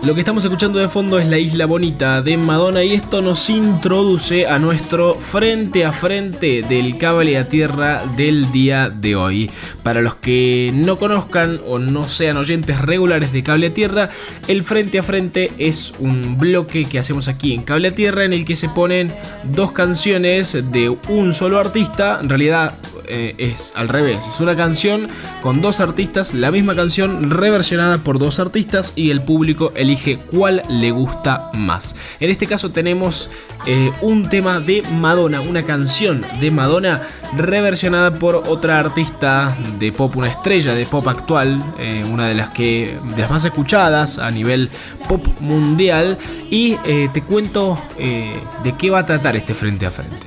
Lo 0.07 0.15
que 0.15 0.21
estamos 0.21 0.45
escuchando 0.45 0.79
de 0.79 0.89
fondo 0.89 1.19
es 1.19 1.27
La 1.27 1.37
Isla 1.37 1.67
Bonita 1.67 2.23
de 2.23 2.37
Madonna 2.37 2.85
y 2.85 2.93
esto 2.93 3.23
nos 3.23 3.51
introduce 3.51 4.47
a 4.47 4.61
nuestro 4.61 5.17
frente 5.17 5.85
a 5.85 5.91
frente 5.91 6.63
del 6.63 6.97
cable 6.97 7.37
a 7.37 7.49
tierra 7.49 8.05
del 8.17 8.53
día 8.53 8.89
de 8.89 9.17
hoy. 9.17 9.51
Para 9.83 10.03
los 10.03 10.15
que 10.15 10.71
no 10.73 10.97
conozcan 10.97 11.61
o 11.67 11.81
no 11.81 12.05
sean 12.05 12.37
oyentes 12.37 12.81
regulares 12.81 13.33
de 13.33 13.43
cable 13.43 13.67
a 13.67 13.75
tierra, 13.75 14.11
el 14.47 14.63
frente 14.63 15.01
a 15.01 15.03
frente 15.03 15.51
es 15.59 15.93
un 15.99 16.39
bloque 16.39 16.85
que 16.85 17.01
hacemos 17.01 17.27
aquí 17.27 17.53
en 17.53 17.63
cable 17.63 17.89
a 17.89 17.95
tierra 17.95 18.23
en 18.23 18.33
el 18.33 18.45
que 18.45 18.55
se 18.55 18.69
ponen 18.69 19.13
dos 19.43 19.73
canciones 19.73 20.57
de 20.71 20.89
un 20.89 21.35
solo 21.35 21.59
artista. 21.59 22.21
En 22.23 22.29
realidad 22.29 22.75
eh, 23.09 23.35
es 23.39 23.73
al 23.75 23.89
revés, 23.89 24.25
es 24.25 24.39
una 24.39 24.55
canción 24.55 25.09
con 25.43 25.61
dos 25.61 25.81
artistas, 25.81 26.33
la 26.33 26.53
misma 26.53 26.77
canción 26.77 27.29
reversionada 27.29 28.05
por 28.05 28.21
dos 28.21 28.39
artistas 28.39 28.93
y 28.95 29.11
el 29.11 29.23
público 29.23 29.73
elige 29.75 29.96
cuál 30.31 30.63
le 30.69 30.91
gusta 30.91 31.51
más. 31.55 31.97
En 32.21 32.31
este 32.31 32.47
caso 32.47 32.71
tenemos 32.71 33.31
eh, 33.67 33.93
un 34.01 34.29
tema 34.29 34.61
de 34.61 34.83
Madonna, 34.83 35.41
una 35.41 35.63
canción 35.63 36.25
de 36.41 36.51
Madonna 36.51 37.03
reversionada 37.37 38.15
por 38.15 38.37
otra 38.37 38.79
artista 38.79 39.57
de 39.79 39.93
pop, 39.93 40.17
una 40.17 40.29
estrella 40.29 40.75
de 40.75 40.87
pop 40.87 41.07
actual, 41.09 41.63
eh, 41.79 42.05
una 42.11 42.29
de 42.29 42.35
las 42.35 42.51
que 42.51 42.97
de 43.17 43.23
las 43.23 43.31
más 43.31 43.45
escuchadas 43.45 44.19
a 44.19 44.31
nivel 44.31 44.71
pop 45.09 45.25
mundial 45.41 46.19
y 46.51 46.77
eh, 46.85 47.09
te 47.13 47.23
cuento 47.23 47.79
de 47.97 48.73
qué 48.79 48.91
va 48.91 49.01
a 49.01 49.07
tratar 49.07 49.37
este 49.37 49.55
frente 49.55 49.87
a 49.87 49.91
frente. 49.91 50.27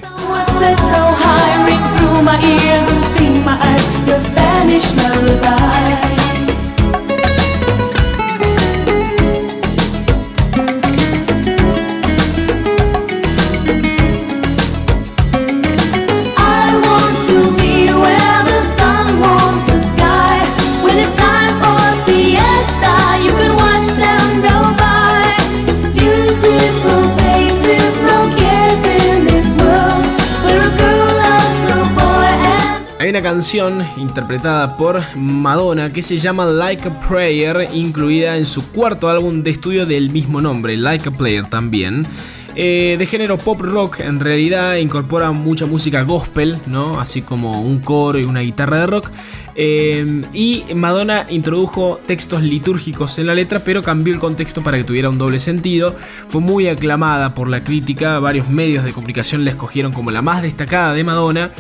Canción 33.22 33.86
interpretada 33.98 34.78
por 34.78 35.02
Madonna 35.16 35.90
que 35.90 36.02
se 36.02 36.18
llama 36.20 36.46
Like 36.46 36.88
a 36.88 37.00
Prayer, 37.02 37.68
incluida 37.74 38.38
en 38.38 38.46
su 38.46 38.72
cuarto 38.72 39.10
álbum 39.10 39.44
de 39.44 39.52
estudio 39.52 39.86
del 39.86 40.10
mismo 40.12 40.42
nombre, 40.42 40.78
Like 40.78 41.10
a 41.10 41.12
Player 41.12 41.46
también. 41.46 42.06
Eh, 42.56 42.96
de 42.98 43.06
género 43.06 43.38
pop 43.38 43.62
rock, 43.62 44.00
en 44.00 44.20
realidad 44.20 44.76
incorpora 44.76 45.32
mucha 45.32 45.66
música 45.66 46.02
gospel, 46.04 46.60
¿no? 46.66 47.00
Así 47.00 47.22
como 47.22 47.62
un 47.62 47.80
coro 47.80 48.20
y 48.20 48.24
una 48.24 48.42
guitarra 48.42 48.80
de 48.80 48.88
rock. 48.88 49.12
Eh, 49.56 50.22
y 50.34 50.64
Madonna 50.76 51.26
introdujo 51.30 52.00
textos 52.06 52.42
litúrgicos 52.42 53.20
en 53.20 53.28
la 53.28 53.36
letra, 53.36 53.60
pero 53.64 53.82
cambió 53.82 54.14
el 54.14 54.20
contexto 54.20 54.62
para 54.62 54.78
que 54.78 54.84
tuviera 54.84 55.10
un 55.10 55.18
doble 55.18 55.40
sentido. 55.40 55.96
Fue 56.30 56.42
muy 56.42 56.68
aclamada 56.68 57.34
por 57.34 57.48
la 57.48 57.64
crítica, 57.64 58.20
varios 58.20 58.50
medios 58.50 58.84
de 58.84 58.94
comunicación 58.94 59.46
la 59.46 59.52
escogieron 59.52 59.94
como 59.94 60.12
la 60.12 60.22
más 60.22 60.42
destacada 60.42 60.94
de 60.94 61.04
Madonna 61.04 61.52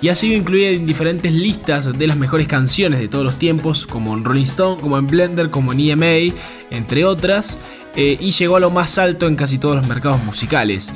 y 0.00 0.08
ha 0.08 0.14
sido 0.14 0.36
incluida 0.36 0.68
en 0.68 0.86
diferentes 0.86 1.32
listas 1.32 1.96
de 1.96 2.06
las 2.06 2.16
mejores 2.16 2.46
canciones 2.46 3.00
de 3.00 3.08
todos 3.08 3.24
los 3.24 3.38
tiempos, 3.38 3.86
como 3.86 4.16
en 4.16 4.24
Rolling 4.24 4.44
Stone, 4.44 4.80
como 4.80 4.98
en 4.98 5.06
Blender, 5.06 5.50
como 5.50 5.72
en 5.72 5.80
EMA, 5.80 6.34
entre 6.70 7.04
otras, 7.04 7.58
eh, 7.96 8.16
y 8.20 8.30
llegó 8.32 8.56
a 8.56 8.60
lo 8.60 8.70
más 8.70 8.98
alto 8.98 9.26
en 9.26 9.36
casi 9.36 9.58
todos 9.58 9.76
los 9.76 9.88
mercados 9.88 10.22
musicales. 10.24 10.92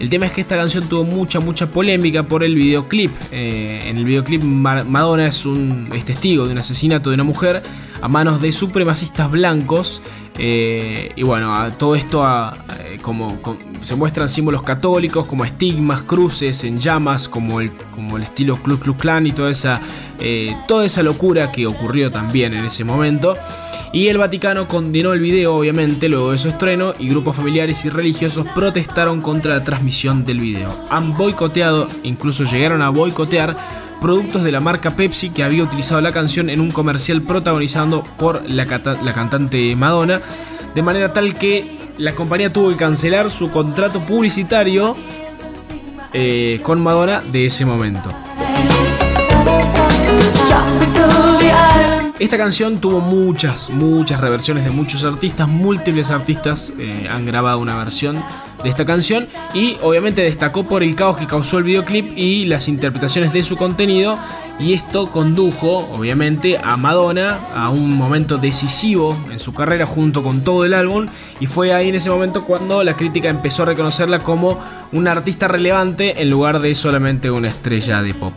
El 0.00 0.10
tema 0.10 0.26
es 0.26 0.32
que 0.32 0.40
esta 0.40 0.56
canción 0.56 0.84
tuvo 0.88 1.04
mucha, 1.04 1.40
mucha 1.40 1.66
polémica 1.68 2.24
por 2.24 2.42
el 2.44 2.54
videoclip. 2.54 3.10
Eh, 3.32 3.80
en 3.84 3.96
el 3.96 4.04
videoclip 4.04 4.42
Madonna 4.42 5.26
es, 5.26 5.46
un, 5.46 5.88
es 5.94 6.04
testigo 6.04 6.46
de 6.46 6.52
un 6.52 6.58
asesinato 6.58 7.10
de 7.10 7.14
una 7.14 7.24
mujer 7.24 7.62
a 8.02 8.08
manos 8.08 8.42
de 8.42 8.52
supremacistas 8.52 9.30
blancos. 9.30 10.02
Eh, 10.36 11.12
y 11.14 11.22
bueno, 11.22 11.54
a 11.54 11.70
todo 11.70 11.94
esto 11.94 12.24
a- 12.26 12.52
eh, 12.80 12.98
como, 13.00 13.40
com- 13.40 13.56
se 13.82 13.94
muestran 13.94 14.28
símbolos 14.28 14.62
católicos 14.62 15.26
como 15.26 15.44
estigmas, 15.44 16.02
cruces 16.02 16.64
en 16.64 16.78
llamas, 16.80 17.28
como 17.28 17.60
el, 17.60 17.70
como 17.94 18.16
el 18.16 18.24
estilo 18.24 18.56
Ku 18.56 18.76
Klux 18.78 19.00
Klan 19.00 19.26
y 19.28 19.32
toda 19.32 19.50
esa, 19.52 19.80
toda 20.66 20.84
esa 20.86 21.02
locura 21.04 21.52
que 21.52 21.66
ocurrió 21.68 22.10
también 22.10 22.52
en 22.52 22.64
ese 22.64 22.82
momento. 22.82 23.34
Y 23.94 24.08
el 24.08 24.18
Vaticano 24.18 24.66
condenó 24.66 25.12
el 25.12 25.20
video, 25.20 25.54
obviamente, 25.54 26.08
luego 26.08 26.32
de 26.32 26.38
su 26.38 26.48
estreno, 26.48 26.94
y 26.98 27.08
grupos 27.08 27.36
familiares 27.36 27.84
y 27.84 27.90
religiosos 27.90 28.44
protestaron 28.52 29.20
contra 29.20 29.54
la 29.54 29.62
transmisión 29.62 30.24
del 30.24 30.40
video. 30.40 30.68
Han 30.90 31.16
boicoteado, 31.16 31.86
incluso 32.02 32.42
llegaron 32.42 32.82
a 32.82 32.88
boicotear, 32.88 33.56
productos 34.00 34.42
de 34.42 34.50
la 34.50 34.58
marca 34.58 34.96
Pepsi 34.96 35.30
que 35.30 35.44
había 35.44 35.62
utilizado 35.62 36.00
la 36.00 36.10
canción 36.10 36.50
en 36.50 36.60
un 36.60 36.72
comercial 36.72 37.22
protagonizado 37.22 38.04
por 38.18 38.42
la, 38.50 38.66
cantante 38.66 39.76
Madonna, 39.76 40.20
de 40.74 40.82
manera 40.82 41.12
tal 41.12 41.36
que 41.36 41.78
la 41.96 42.16
compañía 42.16 42.52
tuvo 42.52 42.70
que 42.70 42.76
cancelar 42.76 43.30
su 43.30 43.52
contrato 43.52 44.00
publicitario 44.00 44.96
eh, 46.12 46.58
con 46.64 46.82
Madonna 46.82 47.22
de 47.22 47.46
ese 47.46 47.64
momento. 47.64 48.10
Esta 52.24 52.38
canción 52.38 52.80
tuvo 52.80 53.00
muchas, 53.00 53.68
muchas 53.68 54.18
reversiones 54.18 54.64
de 54.64 54.70
muchos 54.70 55.04
artistas, 55.04 55.46
múltiples 55.46 56.10
artistas 56.10 56.72
eh, 56.78 57.06
han 57.10 57.26
grabado 57.26 57.58
una 57.58 57.76
versión 57.76 58.24
de 58.62 58.70
esta 58.70 58.86
canción 58.86 59.28
y 59.52 59.76
obviamente 59.82 60.22
destacó 60.22 60.64
por 60.64 60.82
el 60.82 60.96
caos 60.96 61.18
que 61.18 61.26
causó 61.26 61.58
el 61.58 61.64
videoclip 61.64 62.16
y 62.16 62.46
las 62.46 62.66
interpretaciones 62.66 63.34
de 63.34 63.42
su 63.42 63.58
contenido 63.58 64.18
y 64.58 64.72
esto 64.72 65.10
condujo 65.10 65.88
obviamente 65.92 66.58
a 66.62 66.76
Madonna 66.76 67.40
a 67.54 67.70
un 67.70 67.96
momento 67.96 68.38
decisivo 68.38 69.16
en 69.30 69.38
su 69.38 69.52
carrera 69.52 69.86
junto 69.86 70.22
con 70.22 70.42
todo 70.42 70.64
el 70.64 70.74
álbum 70.74 71.06
y 71.40 71.46
fue 71.46 71.72
ahí 71.72 71.88
en 71.88 71.96
ese 71.96 72.10
momento 72.10 72.44
cuando 72.44 72.84
la 72.84 72.96
crítica 72.96 73.28
empezó 73.28 73.64
a 73.64 73.66
reconocerla 73.66 74.20
como 74.20 74.60
una 74.92 75.12
artista 75.12 75.48
relevante 75.48 76.22
en 76.22 76.30
lugar 76.30 76.60
de 76.60 76.74
solamente 76.74 77.30
una 77.30 77.48
estrella 77.48 78.00
de 78.00 78.14
pop. 78.14 78.32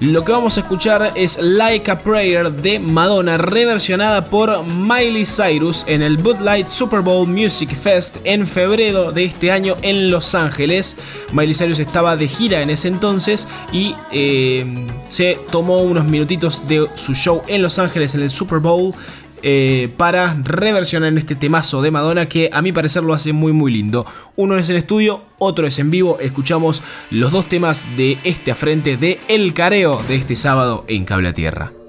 Lo 0.00 0.24
que 0.24 0.32
vamos 0.32 0.56
a 0.56 0.60
escuchar 0.60 1.12
es 1.14 1.38
Like 1.40 1.90
a 1.90 1.98
Prayer 1.98 2.52
de 2.52 2.78
Madonna, 2.78 3.38
reversionada 3.38 4.26
por 4.26 4.64
Miley 4.64 5.24
Cyrus 5.24 5.84
en 5.86 6.02
el 6.02 6.16
Bud 6.18 6.40
Light 6.40 6.68
Super 6.68 7.00
Bowl 7.00 7.26
Music 7.26 7.74
Fest 7.74 8.16
en 8.24 8.46
febrero 8.46 9.12
de 9.12 9.24
este 9.24 9.52
año 9.52 9.76
en 9.80 10.10
Los 10.10 10.34
Ángeles. 10.34 10.96
Miley 11.32 11.54
Cyrus 11.54 11.78
estaba 11.78 12.16
de 12.16 12.28
gira 12.28 12.62
en 12.62 12.70
ese 12.70 12.88
entonces 12.88 13.46
y 13.72 13.94
eh, 14.10 14.66
se 15.08 15.38
tomó 15.50 15.61
unos 15.62 16.04
minutitos 16.04 16.66
de 16.68 16.88
su 16.94 17.14
show 17.14 17.42
en 17.46 17.62
Los 17.62 17.78
Ángeles 17.78 18.14
en 18.14 18.22
el 18.22 18.30
Super 18.30 18.58
Bowl. 18.58 18.94
eh, 19.42 19.88
para 19.96 20.36
reversionar 20.44 21.12
este 21.18 21.34
temazo 21.34 21.82
de 21.82 21.90
Madonna 21.90 22.26
que 22.26 22.48
a 22.52 22.62
mi 22.62 22.70
parecer 22.70 23.02
lo 23.02 23.12
hace 23.12 23.32
muy 23.32 23.52
muy 23.52 23.72
lindo. 23.72 24.06
Uno 24.36 24.56
es 24.56 24.70
en 24.70 24.76
estudio, 24.76 25.22
otro 25.38 25.66
es 25.66 25.78
en 25.78 25.90
vivo. 25.90 26.18
Escuchamos 26.20 26.82
los 27.10 27.32
dos 27.32 27.48
temas 27.48 27.84
de 27.96 28.18
este 28.22 28.52
a 28.52 28.54
frente 28.54 28.96
de 28.96 29.20
El 29.28 29.52
Careo 29.52 30.00
de 30.06 30.14
este 30.14 30.36
sábado 30.36 30.84
en 30.86 31.04
Cable 31.04 31.30
a 31.30 31.34
Tierra. 31.34 31.81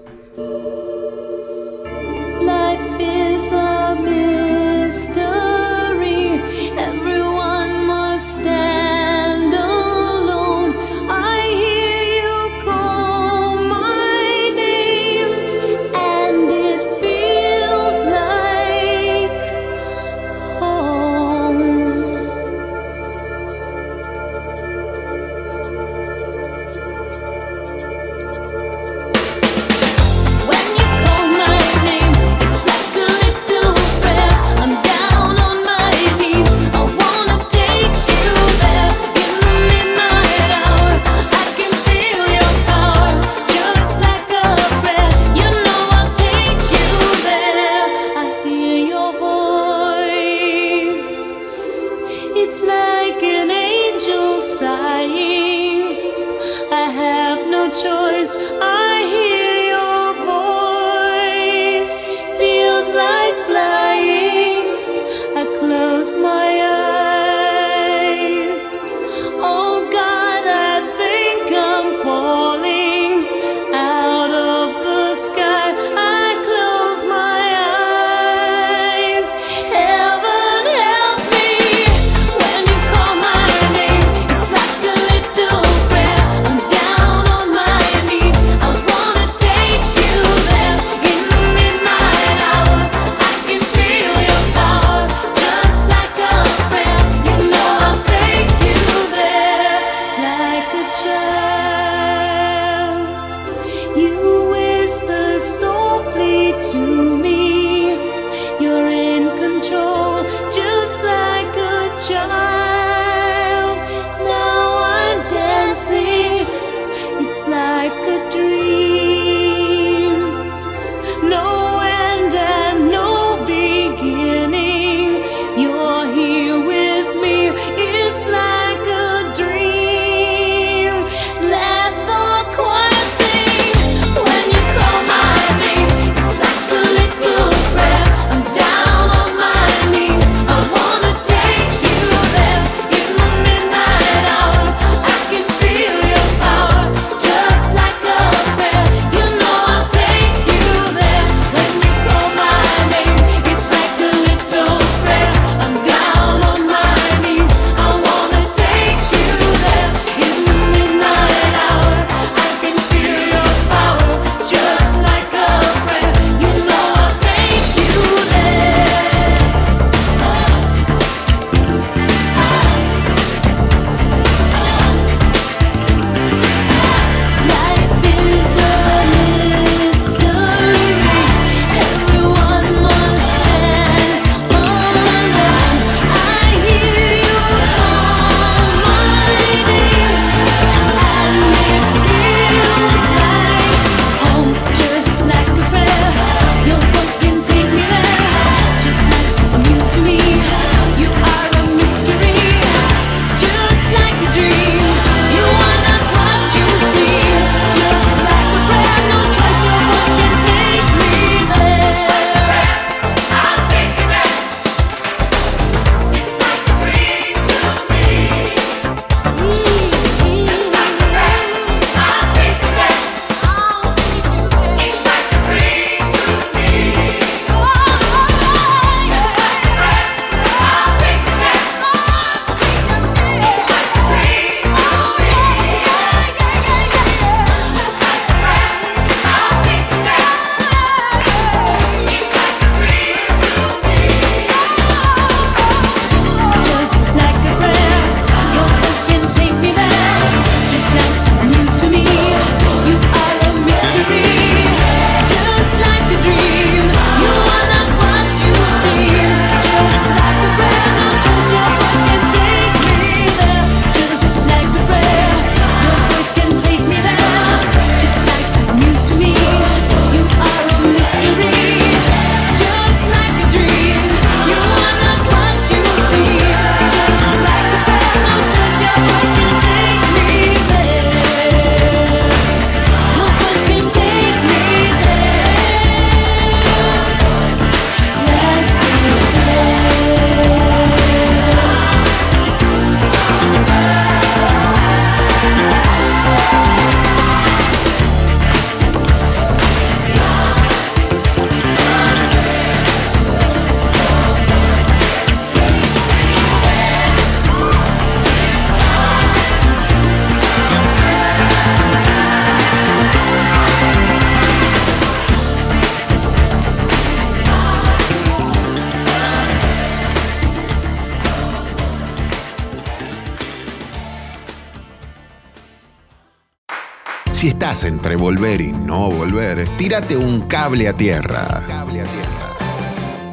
si 327.44 327.50
estás 327.50 327.84
entre 327.84 328.16
volver 328.16 328.62
y 328.62 328.72
no 328.72 329.12
volver, 329.12 329.68
tírate 329.76 330.16
un 330.16 330.44
cable 330.44 330.88
a 330.88 330.94
tierra. 330.94 331.46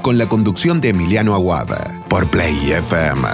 Con 0.02 0.18
la 0.18 0.28
conducción 0.28 0.80
de 0.80 0.88
Emiliano 0.88 1.32
Aguada, 1.32 2.02
por 2.08 2.28
Play 2.28 2.72
FM. 2.72 3.28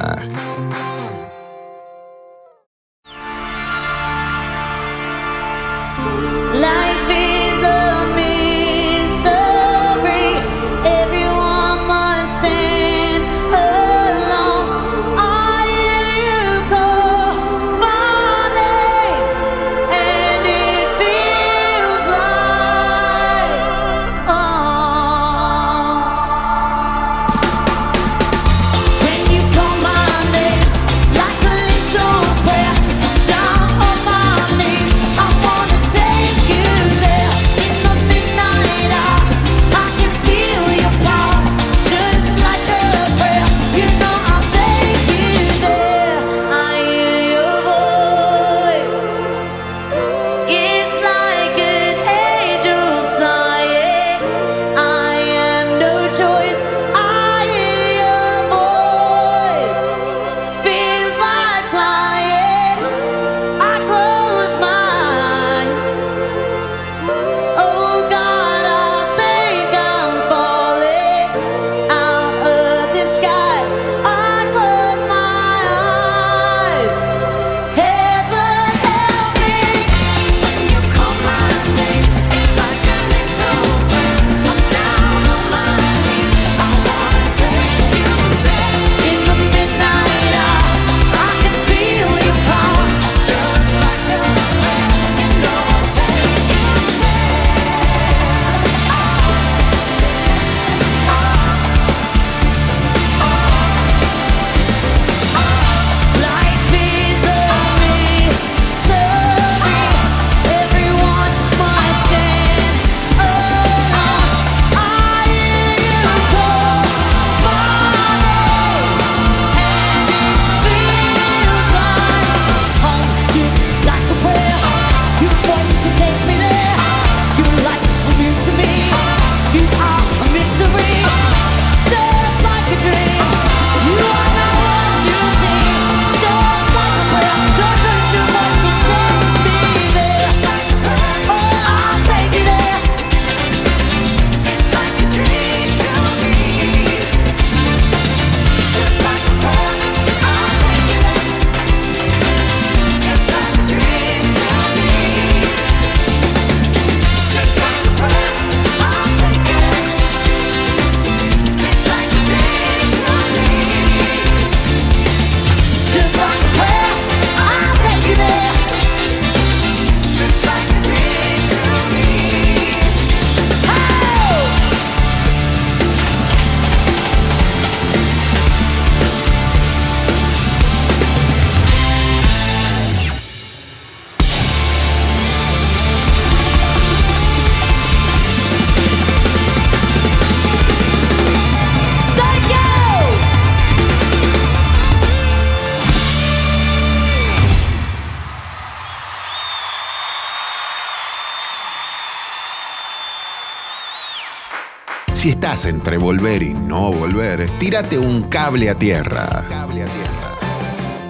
entre 205.65 205.97
volver 205.97 206.43
y 206.43 206.53
no 206.53 206.93
volver, 206.93 207.51
tírate 207.59 207.99
un. 207.99 208.25
Cable 208.25 208.69
a 208.69 208.75
tierra. 208.75 209.45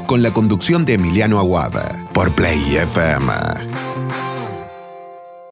Con 0.06 0.22
la 0.22 0.32
conducción 0.32 0.84
de 0.84 0.94
Emiliano 0.94 1.38
Aguada 1.38 2.06
por 2.12 2.34
Play 2.34 2.76
FM. 2.76 3.65